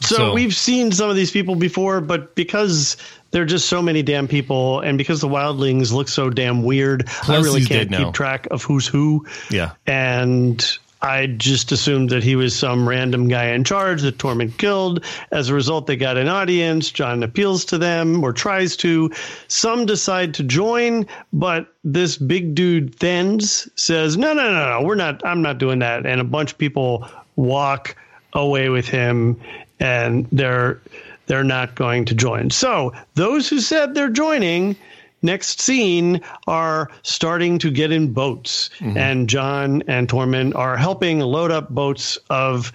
[0.09, 2.97] So, So- we've seen some of these people before, but because
[3.31, 7.07] there are just so many damn people, and because the wildlings look so damn weird,
[7.27, 8.05] I really can't dead now.
[8.05, 9.27] keep track of who's who.
[9.51, 9.71] yeah.
[9.85, 15.05] and I just assumed that he was some random guy in charge that Tormund killed.
[15.31, 16.91] As a result, they got an audience.
[16.91, 19.09] Jon appeals to them or tries to.
[19.47, 24.95] Some decide to join, but this big dude Thens says, "No, no, no, no, we're
[24.95, 25.25] not.
[25.25, 27.07] I'm not doing that." And a bunch of people
[27.37, 27.95] walk
[28.33, 29.39] away with him,
[29.79, 30.81] and they're
[31.27, 32.49] they're not going to join.
[32.49, 34.75] So those who said they're joining
[35.21, 38.69] next scene are starting to get in boats.
[38.97, 42.71] And jon and tormund are helping load up boats of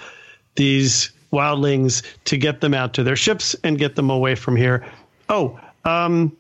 [0.55, 4.85] these wildlings to get them out to their ships and get them away from here.
[5.29, 6.37] Oh um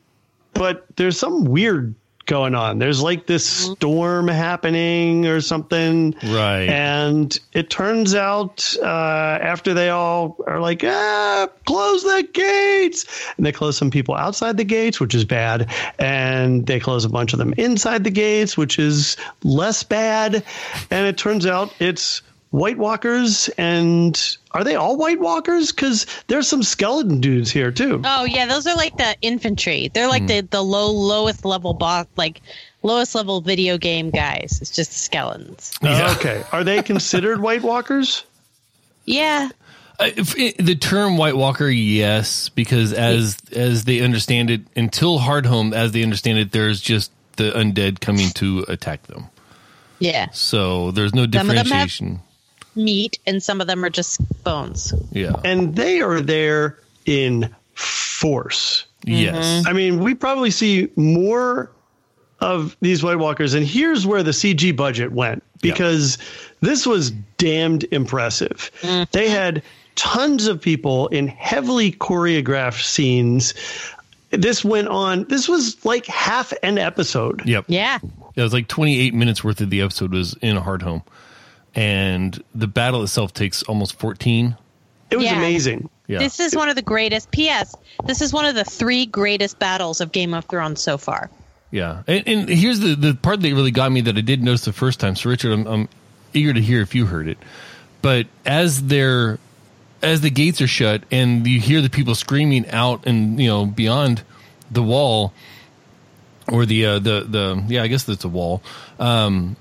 [0.52, 1.94] but there's some weird
[2.26, 2.78] going on.
[2.78, 6.14] There's like this storm happening or something.
[6.22, 6.68] Right.
[6.68, 13.06] and it turns out uh, after they all are like, ah, close the gates,
[13.36, 17.08] and they close some people outside the gates, which is bad, and they close a
[17.08, 20.44] bunch of them inside the gates, which is less bad,
[20.90, 22.22] and it turns out it's
[22.54, 25.72] White Walkers, and are they all White Walkers?
[25.72, 28.00] Because there's some skeleton dudes here too.
[28.04, 29.90] Oh yeah, those are like the infantry.
[29.92, 32.42] They're like the the low lowest level boss, like
[32.84, 34.60] lowest level video game guys.
[34.62, 35.72] It's just skeletons.
[35.82, 36.14] Yeah.
[36.16, 38.22] Okay, are they considered White Walkers?
[39.04, 39.48] Yeah,
[39.98, 45.18] Uh, if it- the term White Walker, yes, because as as they understand it, until
[45.18, 49.24] Hardhome, as they understand it, there's just the undead coming to attack them.
[49.98, 50.28] Yeah.
[50.32, 52.20] So there's no Some of them have- differentiation.
[52.76, 54.92] Meat and some of them are just bones.
[55.12, 55.34] yeah.
[55.44, 58.86] And they are there in force.
[59.04, 59.44] Yes.
[59.44, 59.68] Mm-hmm.
[59.68, 61.70] I mean, we probably see more
[62.40, 66.18] of these White Walkers, and here's where the CG budget went because
[66.60, 68.70] this was damned impressive.
[68.82, 69.10] Mm.
[69.12, 69.62] They had
[69.96, 73.54] tons of people in heavily choreographed scenes.
[74.30, 75.24] This went on.
[75.24, 77.46] This was like half an episode.
[77.46, 77.66] Yep.
[77.68, 77.98] Yeah.
[78.34, 81.02] It was like 28 minutes worth of the episode was in a Hardhome.
[81.74, 84.56] And the battle itself takes almost 14.
[85.10, 85.36] It was Yeah.
[85.38, 85.88] amazing.
[86.06, 86.18] Yeah.
[86.18, 87.30] This is one of the greatest.
[87.30, 87.74] P.S.
[88.04, 91.30] This is one of the three greatest battles of Game of Thrones so far.
[91.70, 94.64] Yeah, and, and here's the the part that really got me that I did notice
[94.64, 95.16] the first time.
[95.16, 95.88] So, Richard, I'm, I'm
[96.32, 97.38] eager to hear if you heard it.
[98.00, 99.38] But as they're
[100.02, 103.66] as the gates are shut and you hear the people screaming out and you know
[103.66, 104.22] beyond
[104.70, 105.32] the wall
[106.48, 108.62] or the uh, the the yeah, I guess that's a wall.
[109.00, 109.56] Um,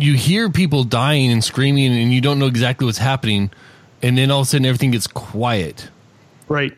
[0.00, 3.50] you hear people dying and screaming, and you don't know exactly what's happening,
[4.02, 5.88] and then all of a sudden everything gets quiet.
[6.48, 6.76] Right.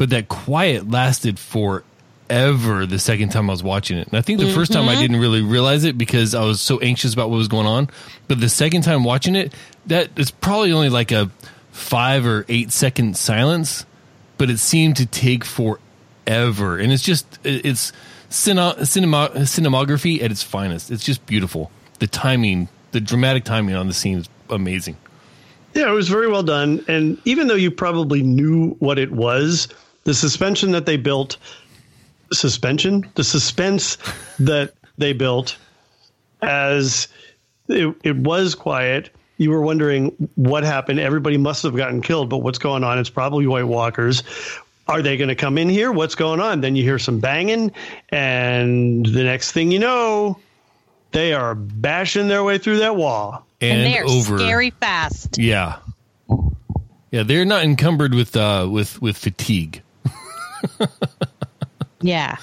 [0.00, 4.08] but that quiet lasted forever the second time I was watching it.
[4.08, 5.02] And I think the first time I mm-hmm.
[5.02, 7.90] didn't really realize it because I was so anxious about what was going on.
[8.26, 9.52] But the second time watching it,
[9.88, 11.30] that is probably only like a
[11.72, 13.84] five or eight second silence,
[14.38, 16.78] but it seemed to take forever.
[16.78, 17.92] And it's just, it's
[18.30, 20.90] cinema, cinema, cinematography at its finest.
[20.90, 21.70] It's just beautiful.
[22.00, 24.96] The timing, the dramatic timing on the scene is amazing.
[25.74, 26.84] Yeah, it was very well done.
[26.88, 29.68] And even though you probably knew what it was,
[30.04, 31.36] the suspension that they built,
[32.32, 33.96] suspension, the suspense
[34.40, 35.56] that they built
[36.42, 37.08] as
[37.68, 39.10] it, it was quiet.
[39.36, 41.00] You were wondering what happened.
[41.00, 42.98] Everybody must have gotten killed, but what's going on?
[42.98, 44.22] It's probably White Walkers.
[44.86, 45.92] Are they going to come in here?
[45.92, 46.60] What's going on?
[46.60, 47.72] Then you hear some banging,
[48.08, 50.38] and the next thing you know,
[51.12, 53.46] they are bashing their way through that wall.
[53.60, 54.38] And, And, they're over.
[54.38, 55.38] scary fast.
[55.38, 55.76] Yeah.
[57.10, 59.82] Yeah, they're not encumbered with uh with with fatigue.
[62.02, 62.36] Yeah.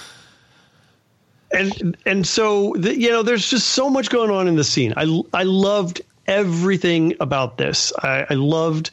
[1.51, 4.93] and and so the, you know there's just so much going on in the scene
[4.97, 8.91] i i loved everything about this i, I loved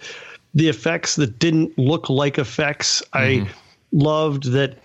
[0.55, 3.47] the effects that didn't look like effects i
[3.93, 4.79] loved that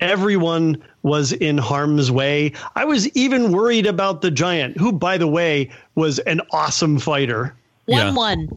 [0.00, 5.26] everyone was in harm's way i was even worried about the giant who by the
[5.26, 7.54] way was an awesome fighter
[7.86, 8.12] One Yeah.
[8.14, 8.48] one.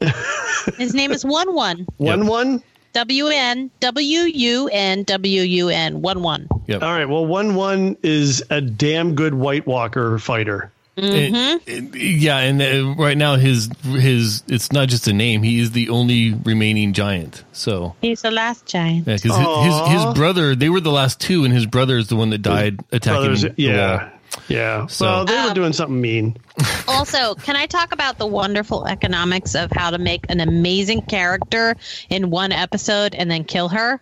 [0.78, 1.86] His name is Wun Wun.
[1.98, 6.00] Wun Wun W N W U N W U N.
[6.02, 6.48] Wun Wun.
[6.66, 6.82] Yep.
[6.82, 12.38] all right well Wun Wun is a damn good white walker fighter And- and- yeah,
[12.38, 16.34] and uh, right now his his it's not just a name; he is the only
[16.34, 17.42] remaining giant.
[17.52, 19.06] So He's the last giant.
[19.08, 19.46] yeah, because his,
[19.92, 22.38] his his brother they were the last two, and his brother is the one that
[22.42, 24.10] died attacking Brothers, the yeah.
[24.48, 24.86] yeah.
[24.86, 26.36] So- well they were Um, doing something mean.
[26.86, 31.74] Also, can I talk about the wonderful economics of how to make an amazing character
[32.10, 34.00] in one episode and then kill her?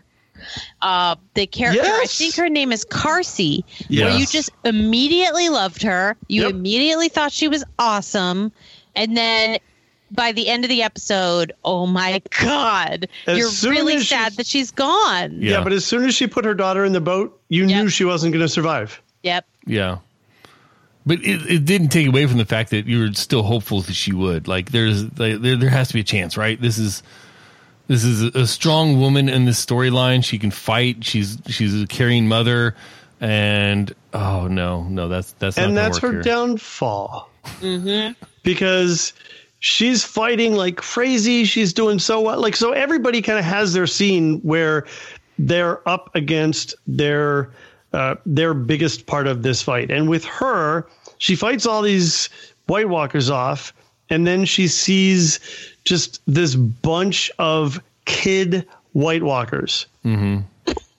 [0.81, 6.17] Uh, the character, I think her name is Karsi, where you just immediately loved her.
[6.29, 6.51] You Yep.
[6.51, 8.53] immediately thought she was awesome.
[8.95, 9.59] And then
[10.11, 14.71] by the end of the episode, oh my God, As you're really sad that she's
[14.71, 15.41] gone.
[15.41, 15.53] Yeah.
[15.53, 15.65] Yeah.
[15.65, 17.83] but as soon as she put her daughter in the boat, you Yep.
[17.85, 19.01] knew she wasn't going to survive.
[19.23, 19.47] Yep.
[19.67, 19.99] Yeah.
[21.05, 23.95] But it, it didn't take away from the fact that you were still hopeful that
[23.95, 24.47] she would.
[24.47, 26.61] Like there's like, there there has to be a chance, right?
[26.61, 27.03] This is
[27.93, 30.25] this is a, a strong woman in this storyline.
[30.25, 31.05] She can fight.
[31.05, 32.75] She's she's a caring mother,
[33.21, 36.23] and oh no, no, that's that's and gonna that's work her here.
[36.23, 37.29] downfall.
[38.43, 39.13] Because
[39.59, 41.45] she's fighting like crazy.
[41.45, 42.41] She's doing so well.
[42.41, 44.87] Like, so everybody kind of has their scene where
[45.39, 47.51] they're up against their.
[47.93, 49.91] Uh, their biggest part of this fight.
[49.91, 50.87] And with her,
[51.19, 52.31] she fights all these
[52.67, 53.75] White Walkers off,
[54.09, 55.39] and then she sees
[55.85, 59.87] just this bunch of kid White Walkers.
[60.05, 60.41] Mm-hmm.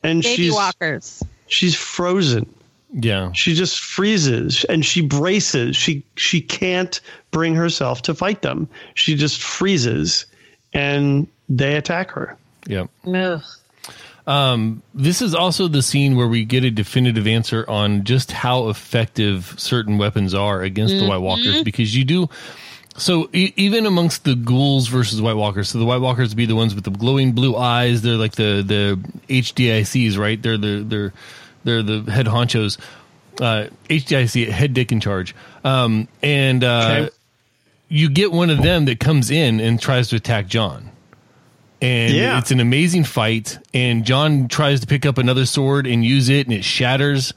[0.03, 1.23] And Baby she's walkers.
[1.47, 2.53] she's frozen
[2.91, 6.99] Yeah, she just freezes and she braces she she can't
[7.31, 10.25] bring herself to fight them she just freezes
[10.73, 12.85] and they attack her yeah.
[13.05, 13.43] Ugh.
[14.93, 19.53] This is also the scene where we get a definitive answer on just how effective
[19.57, 22.29] certain weapons are against the White Walkers because you do.
[22.95, 26.45] So e- even amongst the ghouls versus White Walkers, so the White Walkers would be
[26.45, 28.01] the ones with the glowing blue eyes.
[28.03, 28.99] They're like the the
[29.33, 30.39] HDICs, right?
[30.41, 31.13] They're the they're
[31.63, 32.77] they're the head honchos.
[33.41, 35.33] Uh, HDIC, head dick in charge.
[35.63, 37.09] Um, and uh, Okay.
[37.89, 40.91] you get one of them that comes in and tries to attack Jon.
[41.81, 42.37] And Yeah.
[42.37, 43.57] it's an amazing fight.
[43.73, 47.33] And Jon tries to pick up another sword and use it, and it shatters.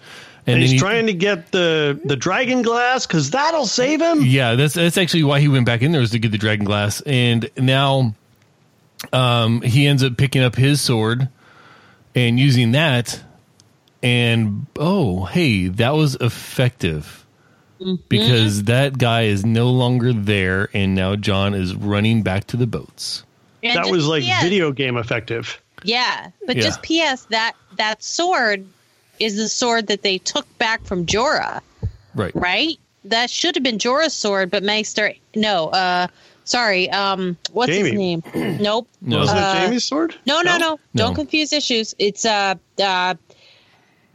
[0.46, 4.22] And, And he's he, trying to get the the dragon glass because that'll save him.
[4.22, 6.64] yeah, that's that's actually why he went back in there was to get the dragon
[6.64, 7.00] glass.
[7.00, 8.14] And now,
[9.12, 11.28] um, he ends up picking up his sword
[12.14, 13.20] and using that.
[14.02, 17.26] And oh, hey, that was effective
[18.08, 22.66] because that guy is no longer there, and now Jon is running back to the
[22.66, 23.24] boats.
[23.62, 25.60] And That was like PS video game effective.
[25.82, 26.62] Yeah, but Yeah.
[26.62, 27.24] just P.S.
[27.30, 28.66] that that sword
[29.18, 31.60] is the sword that they took back from Jorah,
[32.14, 32.34] Right.
[32.34, 32.76] right?
[33.04, 36.06] That should have been Jorah's sword, but Maester no, uh
[36.44, 37.90] sorry, um what's Jaime.
[37.90, 38.22] his name?
[38.60, 38.88] nope.
[39.00, 39.18] No.
[39.20, 40.14] Wasn't Uh, it Jaime's sword?
[40.26, 40.70] No, no, no.
[40.72, 40.78] No.
[40.94, 41.94] Don't confuse issues.
[41.98, 43.14] It's uh uh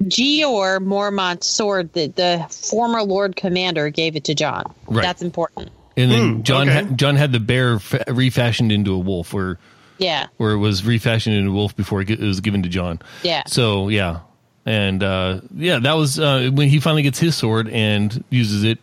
[0.04, 4.64] Jeor Mormont's sword that the former Lord Commander gave it to Jon.
[4.88, 5.04] Right.
[5.04, 5.70] That's important.
[5.96, 6.84] And then Hmm, Jon okay.
[6.88, 9.60] ha- Jon had the bear fa- refashioned into a wolf, where
[10.00, 10.28] Yeah.
[10.40, 13.00] or it was refashioned into a wolf before it ge- it was given to Jon.
[13.24, 13.44] Yeah.
[13.46, 14.20] So yeah,
[14.66, 18.80] and uh, yeah, that was uh, when he finally gets his sword and uses it.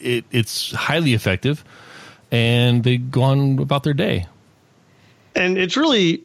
[0.00, 1.64] It it's highly effective,
[2.30, 4.26] and they go on about their day.
[5.34, 6.22] and it's really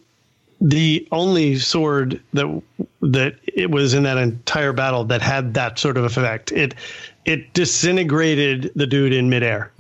[0.61, 2.61] the only sword that
[3.01, 6.51] that it was in that entire battle that had that sort of effect.
[6.51, 6.75] It
[7.25, 9.71] it disintegrated the dude in midair.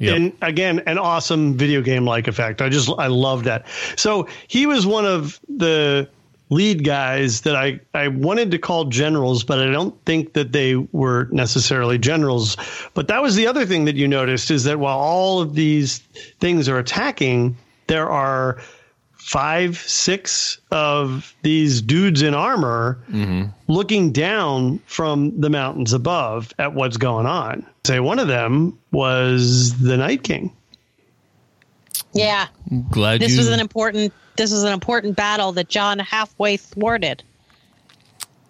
[0.00, 0.16] Yep.
[0.16, 2.60] And again, an awesome video game like effect.
[2.60, 3.64] I just I love that.
[3.96, 6.08] So he was one of the
[6.50, 10.76] lead guys that I, I wanted to call generals, but I don't think that they
[10.76, 12.56] were necessarily generals.
[12.94, 15.98] But that was the other thing that you noticed is that while all of these
[16.40, 18.58] things are attacking, there are
[19.24, 23.44] five, six of these dudes in armor mm-hmm.
[23.68, 27.66] looking down from the mountains above at what's going on.
[27.86, 30.54] Say one of them was the Night King.
[32.14, 32.46] Yeah.
[32.90, 33.38] Glad This you.
[33.38, 37.22] was an important this was an important battle that Jon halfway thwarted.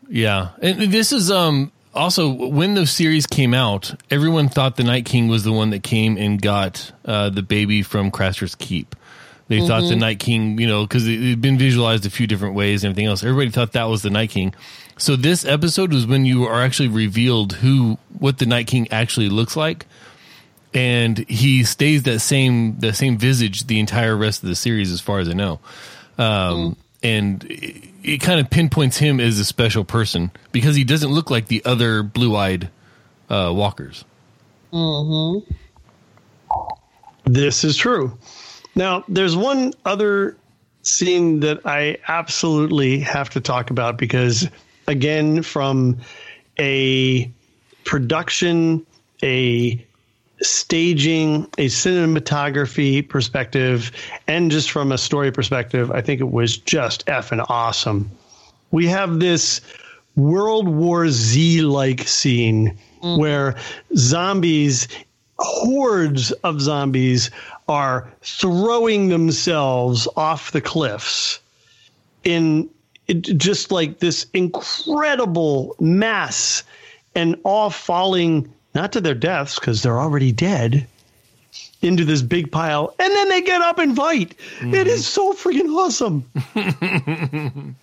[0.08, 5.06] Yeah, and this is um also when the series came out, everyone thought the Night
[5.06, 8.96] King was the one that came and got uh, the baby from Craster's Keep.
[9.48, 12.54] They thought the Night King, you know, because it had been visualized a few different
[12.54, 13.22] ways and everything else.
[13.22, 14.54] Everybody thought that was the Night King.
[14.96, 19.28] So this episode was when you are actually revealed who, what the Night King actually
[19.28, 19.84] looks like,
[20.74, 25.00] and he stays that same the same visage the entire rest of the series, as
[25.00, 25.60] far as I know.
[26.18, 31.10] Um, And it, it kind of pinpoints him as a special person because he doesn't
[31.12, 32.70] look like the other blue eyed
[33.28, 34.06] uh, walkers.
[37.24, 38.16] This is true.
[38.74, 40.36] Now, there's one other
[40.82, 44.48] scene that I absolutely have to talk about because,
[44.86, 45.98] again, from
[46.58, 47.30] a
[47.84, 48.86] production,
[49.22, 49.86] a
[50.42, 53.92] staging, a cinematography perspective,
[54.26, 58.10] and just from a story perspective, I think it was just effing awesome.
[58.70, 59.60] We have this
[60.16, 63.20] World War Z like scene mm-hmm.
[63.20, 63.56] where
[63.96, 64.88] zombies,
[65.38, 67.30] hordes of zombies,
[67.68, 71.40] are throwing themselves off the cliffs
[72.24, 72.68] in
[73.22, 76.62] just like this incredible mass
[77.14, 80.86] and all falling not to their deaths because they're already dead
[81.82, 85.74] into this big pile and then they get up and fight it is so freaking
[85.76, 86.24] awesome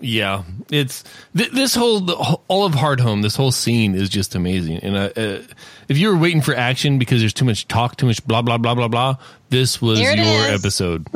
[0.00, 1.04] Yeah, it's
[1.36, 2.14] th- this whole the,
[2.48, 3.22] all of Hardhome.
[3.22, 4.78] This whole scene is just amazing.
[4.78, 5.42] And uh, uh,
[5.88, 8.56] if you were waiting for action because there's too much talk, too much blah blah
[8.56, 9.16] blah blah blah,
[9.50, 10.64] this was your it is.
[10.64, 11.06] episode.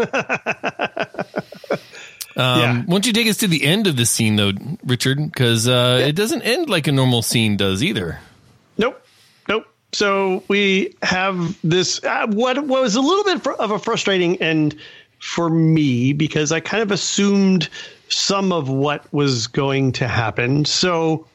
[2.37, 4.53] yeah Why don't you take us to the end of the scene, though,
[4.85, 5.19] Richard?
[5.19, 8.21] Because uh, it doesn't end like a normal scene does either.
[9.95, 12.03] So we have this.
[12.03, 14.75] Uh, what, what was a little bit of a frustrating end
[15.21, 17.69] for me because I kind of assumed
[18.09, 20.65] some of what was going to happen.
[20.65, 21.27] So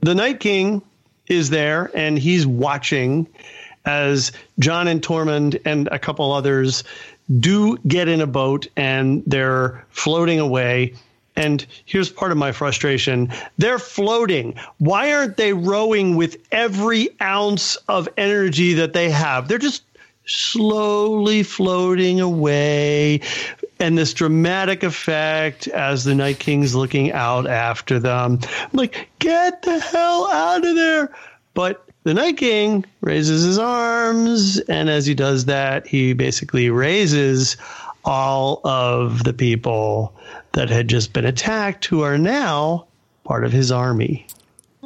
[0.00, 0.82] the Night King
[1.26, 3.26] is there and he's watching
[3.84, 6.84] as Jon and Tormund and a couple others
[7.38, 10.94] do get in a boat and they're floating away.
[11.40, 13.32] And here's part of my frustration.
[13.56, 14.56] They're floating.
[14.76, 19.48] Why aren't they rowing with every ounce of energy that they have?
[19.48, 19.82] They're just
[20.26, 23.22] slowly floating away.
[23.78, 28.40] And this dramatic effect as the Night King's looking out after them.
[28.42, 31.10] I'm like, get the hell out of there.
[31.54, 37.56] But the Night King raises his arms, and as he does that, he basically raises
[38.04, 40.14] all of the people
[40.52, 42.86] that had just been attacked who are now
[43.24, 44.26] part of his army.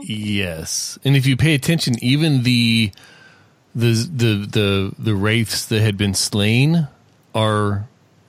[0.01, 2.91] Yes, and if you pay attention, even the
[3.75, 6.89] the the the the wraiths that had been slain
[7.35, 7.87] are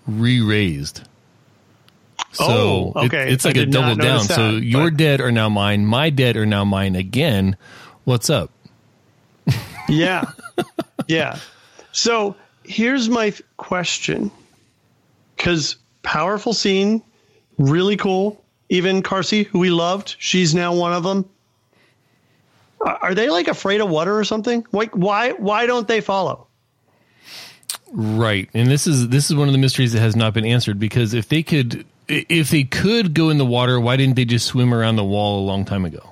[0.07, 1.01] re-raised.
[2.31, 3.31] So Oh, it- okay.
[3.31, 4.07] it's like a double down.
[4.17, 5.85] notice so that, your but- dead are now mine.
[5.85, 7.57] My dead are now mine again.
[8.03, 8.51] What's up?
[9.87, 10.31] Yeah.
[11.07, 11.37] yeah.
[11.91, 14.31] So here's my question
[15.35, 17.01] because powerful scene,
[17.57, 18.43] really cool.
[18.69, 21.29] Even Karsi, who we loved, she's now one of them.
[22.81, 24.65] Are they like afraid of water or something?
[24.71, 26.47] Like why why don't they follow?
[27.91, 30.79] Right, and this is this is one of the mysteries that has not been answered
[30.79, 34.45] because if they could if they could go in the water, why didn't they just
[34.45, 36.11] swim around the wall a long time ago?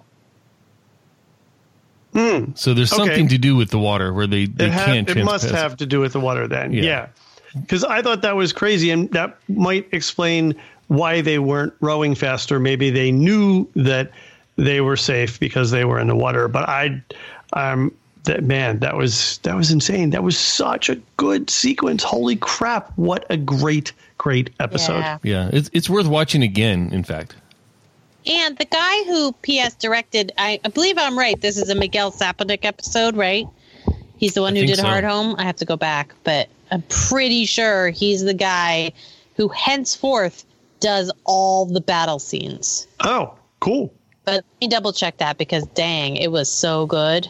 [2.13, 2.51] Hmm.
[2.55, 2.93] So there's.
[2.93, 3.05] Okay.
[3.05, 5.09] something to do with the water where they, they ha- can't.
[5.09, 6.71] it must have to do with the water then.
[6.71, 6.84] Yeah.
[6.84, 7.07] Yeah.
[7.62, 10.56] Because I thought that was crazy, and that might explain
[10.88, 12.60] why they weren't rowing faster.
[12.60, 14.12] Maybe they knew that
[14.56, 16.47] they were safe because they were in the water.
[16.47, 17.01] But I,
[17.54, 17.91] um,
[18.24, 20.12] that man, that was that was insane.
[20.12, 22.04] That was such a good sequence.
[22.04, 22.91] Holy crap!
[22.95, 24.99] What a great, great episode.
[24.99, 25.18] Yeah.
[25.24, 26.89] Yeah, it's it's worth watching again.
[26.93, 27.36] In fact,
[28.26, 31.39] And the guy who PS directed, I, I believe I'm right.
[31.39, 33.45] This is a Miguel Sapochnik episode, right?
[34.18, 34.84] He's the one I who did so.
[34.84, 35.36] Hardhome.
[35.38, 38.93] I have to go back, but I'm pretty sure he's the guy
[39.36, 40.43] who henceforth
[40.80, 42.88] does all the battle scenes.
[43.01, 43.93] Oh, cool.
[44.26, 47.30] But let me double check that because dang, it was so good.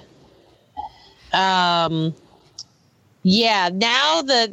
[1.34, 2.14] Um,
[3.24, 3.70] yeah.
[3.74, 4.50] Now the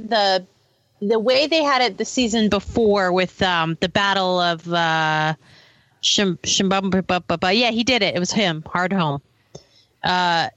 [1.01, 5.35] the the way they had it the season before with um the battle of uh,
[6.03, 8.17] Shim, Shimbum, yeah, he did it.
[8.17, 8.63] It was him.
[8.63, 9.21] Hardhome.
[10.03, 10.49] Uh,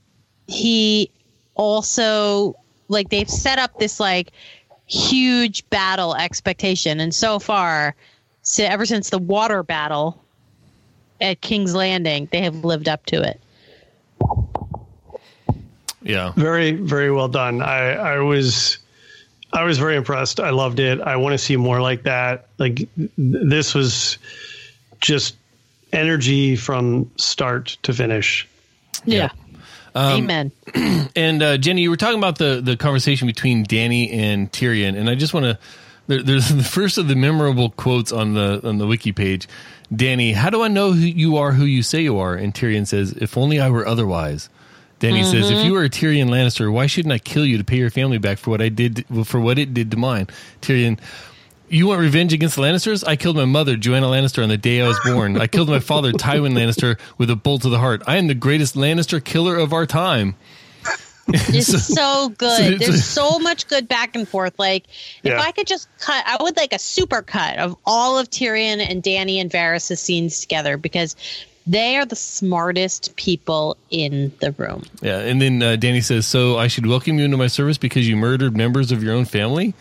[0.47, 1.11] he
[1.53, 2.55] also
[2.88, 4.31] like they've set up this like
[4.86, 7.95] huge battle expectation, and so far,
[8.41, 10.21] so ever since the water battle
[11.21, 13.39] at King's Landing, they have lived up to it.
[16.01, 17.61] yeah, Very, very well done.
[17.61, 18.77] I, I was,
[19.53, 20.39] I was very impressed.
[20.39, 20.99] I loved it.
[20.99, 22.47] I want to see more like that.
[22.57, 24.17] Like th- this was
[24.99, 25.36] just
[25.93, 28.47] energy from start to finish.
[29.05, 29.29] Yeah.
[29.95, 30.51] Um, Amen.
[31.15, 35.09] And uh, Jenny, you were talking about the the conversation between Dany and Tyrion, and
[35.09, 35.59] I just want to.
[36.07, 39.47] There, there's the first of the memorable quotes on the on the wiki page.
[39.93, 42.33] Dany, how do I know who you are who you say you are?
[42.33, 44.49] And Tyrion says, "If only I were otherwise."
[44.99, 47.77] Dany says, "If you were a Tyrion Lannister, why shouldn't I kill you to pay
[47.77, 50.27] your family back for what I did for what it did to mine?"
[50.61, 50.97] Tyrion.
[51.70, 53.03] You want revenge against the Lannisters?
[53.07, 55.39] I killed my mother, Joanna Lannister, on the day I was born.
[55.41, 58.03] I killed my father, Tywin Lannister, with a bolt to the heart.
[58.05, 60.36] I am the greatest Lannister killer of our time.
[61.30, 62.74] It's so, good.
[62.74, 64.59] it's- There's so much good back and forth.
[64.59, 64.84] Like,
[65.24, 65.41] if Yeah.
[65.41, 69.01] I could just cut, I would like a super cut of all of Tyrion and
[69.01, 71.16] Dany and Varys' scenes together because
[71.66, 74.84] they are the smartest people in the room.
[75.01, 78.05] Yeah, and then uh, Dany says, "So I should welcome you into my service because
[78.05, 79.74] you murdered members of your own family."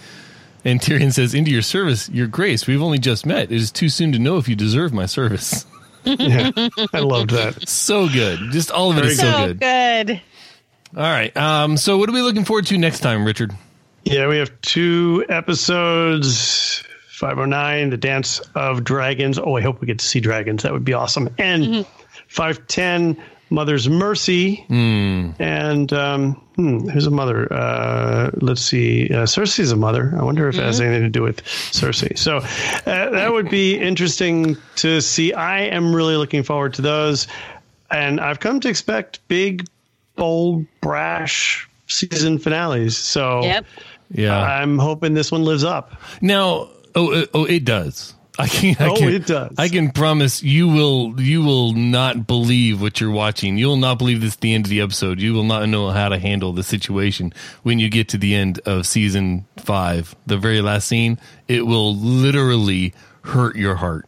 [0.64, 2.66] And Tyrion says, "Into your service, your grace.
[2.66, 3.50] We've only just met.
[3.50, 5.66] It is too soon to know if you deserve my service."
[6.04, 6.50] Yeah,
[6.92, 7.68] I loved that.
[7.68, 9.60] so good, just all of it is so, So good.
[9.60, 10.20] good.
[10.96, 13.52] All right, um, so what are we looking forward to next time, Richard?
[14.02, 16.82] Yeah, we have two episodes.
[17.10, 19.38] 509, The Dance of Dragons.
[19.38, 20.64] Oh, I hope we get to see dragons.
[20.64, 21.32] That would be awesome.
[21.38, 21.86] And
[22.26, 23.16] 510,
[23.52, 24.64] Mother's Mercy.
[25.38, 27.52] And um, hmm, who's a mother?
[27.52, 29.08] Uh, let's see.
[29.08, 30.14] Uh, Cersei's a mother.
[30.18, 32.18] I wonder if it has anything to do with Cersei.
[32.18, 35.32] So uh, that would be interesting to see.
[35.34, 37.28] I am really looking forward to those.
[37.90, 39.68] And I've come to expect big,
[40.16, 42.96] bold, brash season finales.
[42.96, 43.66] So Yep.
[44.10, 44.38] Yeah.
[44.40, 45.92] I'm hoping this one lives up.
[46.20, 48.14] now, oh, uh, oh, it does.
[48.38, 48.76] I can.
[48.80, 49.54] I Oh, can, it does.
[49.58, 51.20] I can promise you will.
[51.20, 53.58] You will not believe what you're watching.
[53.58, 55.20] You will not believe this at the end of the episode.
[55.20, 58.58] You will not know how to handle the situation when you get to the end
[58.64, 61.18] of season five, the very last scene.
[61.48, 64.06] It will literally hurt your heart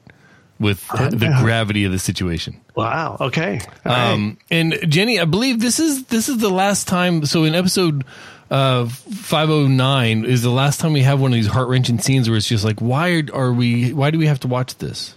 [0.61, 2.61] with the gravity of the situation.
[2.74, 3.16] Wow.
[3.20, 3.61] Okay.
[3.84, 4.12] All right.
[4.12, 7.26] Um, and Jenny, I believe this is this is the last time.
[7.26, 8.05] So in episode
[8.50, 11.98] uh, five oh nine is the last time we have one of these heart wrenching
[11.98, 13.92] scenes where it's just like, why are we?
[13.92, 15.14] Why do we have to watch this?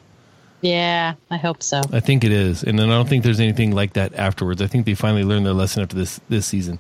[0.62, 1.82] Yeah, I hope so.
[1.92, 4.62] I think it is, and then I don't think there's anything like that afterwards.
[4.62, 6.80] I think they finally learned their lesson after this this season.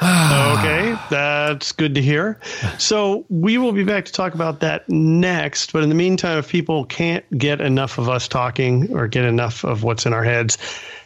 [0.02, 0.89] okay.
[1.10, 2.38] That's good to hear.
[2.78, 5.72] So we will be back to talk about that next.
[5.72, 9.64] But in the meantime, if people can't get enough of us talking or get enough
[9.64, 10.56] of what's in our heads,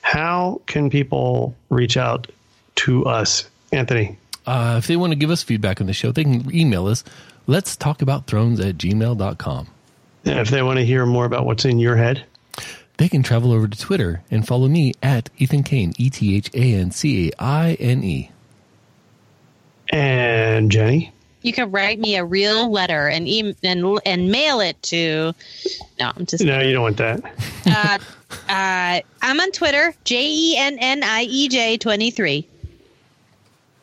[0.03, 2.31] how can people reach out
[2.77, 4.19] to us, Anthony?
[4.47, 7.03] Uh, if they want to give us feedback on the show, they can email us.
[7.47, 9.69] Let's talk about thrones at gmail.com.
[10.27, 12.25] And if they want to hear more about what's in your head,
[12.97, 16.49] They can travel over to Twitter and follow me at Ethan Caine, E T H
[16.55, 18.31] A N C A I N E.
[19.95, 21.13] And Jenny?
[21.43, 25.33] You can write me a real letter and e- and and mail it to.
[26.01, 26.43] No, I'm just.
[26.43, 27.23] No, you don't want that.
[27.67, 27.99] uh,
[28.49, 32.49] uh, I'm on Twitter, J E N N I E J 23.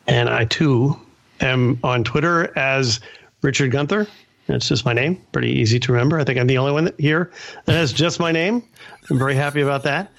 [0.06, 1.00] And I too
[1.40, 3.00] am on Twitter as
[3.40, 4.06] Richard Gunther.
[4.48, 5.22] That's just my name.
[5.32, 6.18] Pretty easy to remember.
[6.18, 7.30] I think I'm the only one here
[7.64, 8.62] that has just my name.
[9.08, 10.10] I'm very happy about that.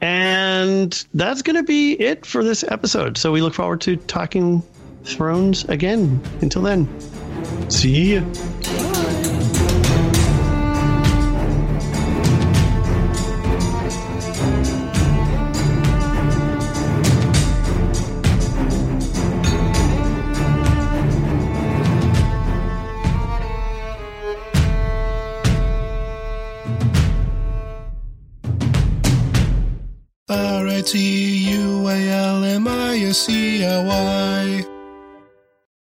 [0.00, 3.16] And that's going to be it for this episode.
[3.16, 4.62] So we look forward to talking
[5.04, 6.20] Thrones again.
[6.40, 6.88] Until then,
[7.70, 8.32] see you.
[33.92, 34.71] R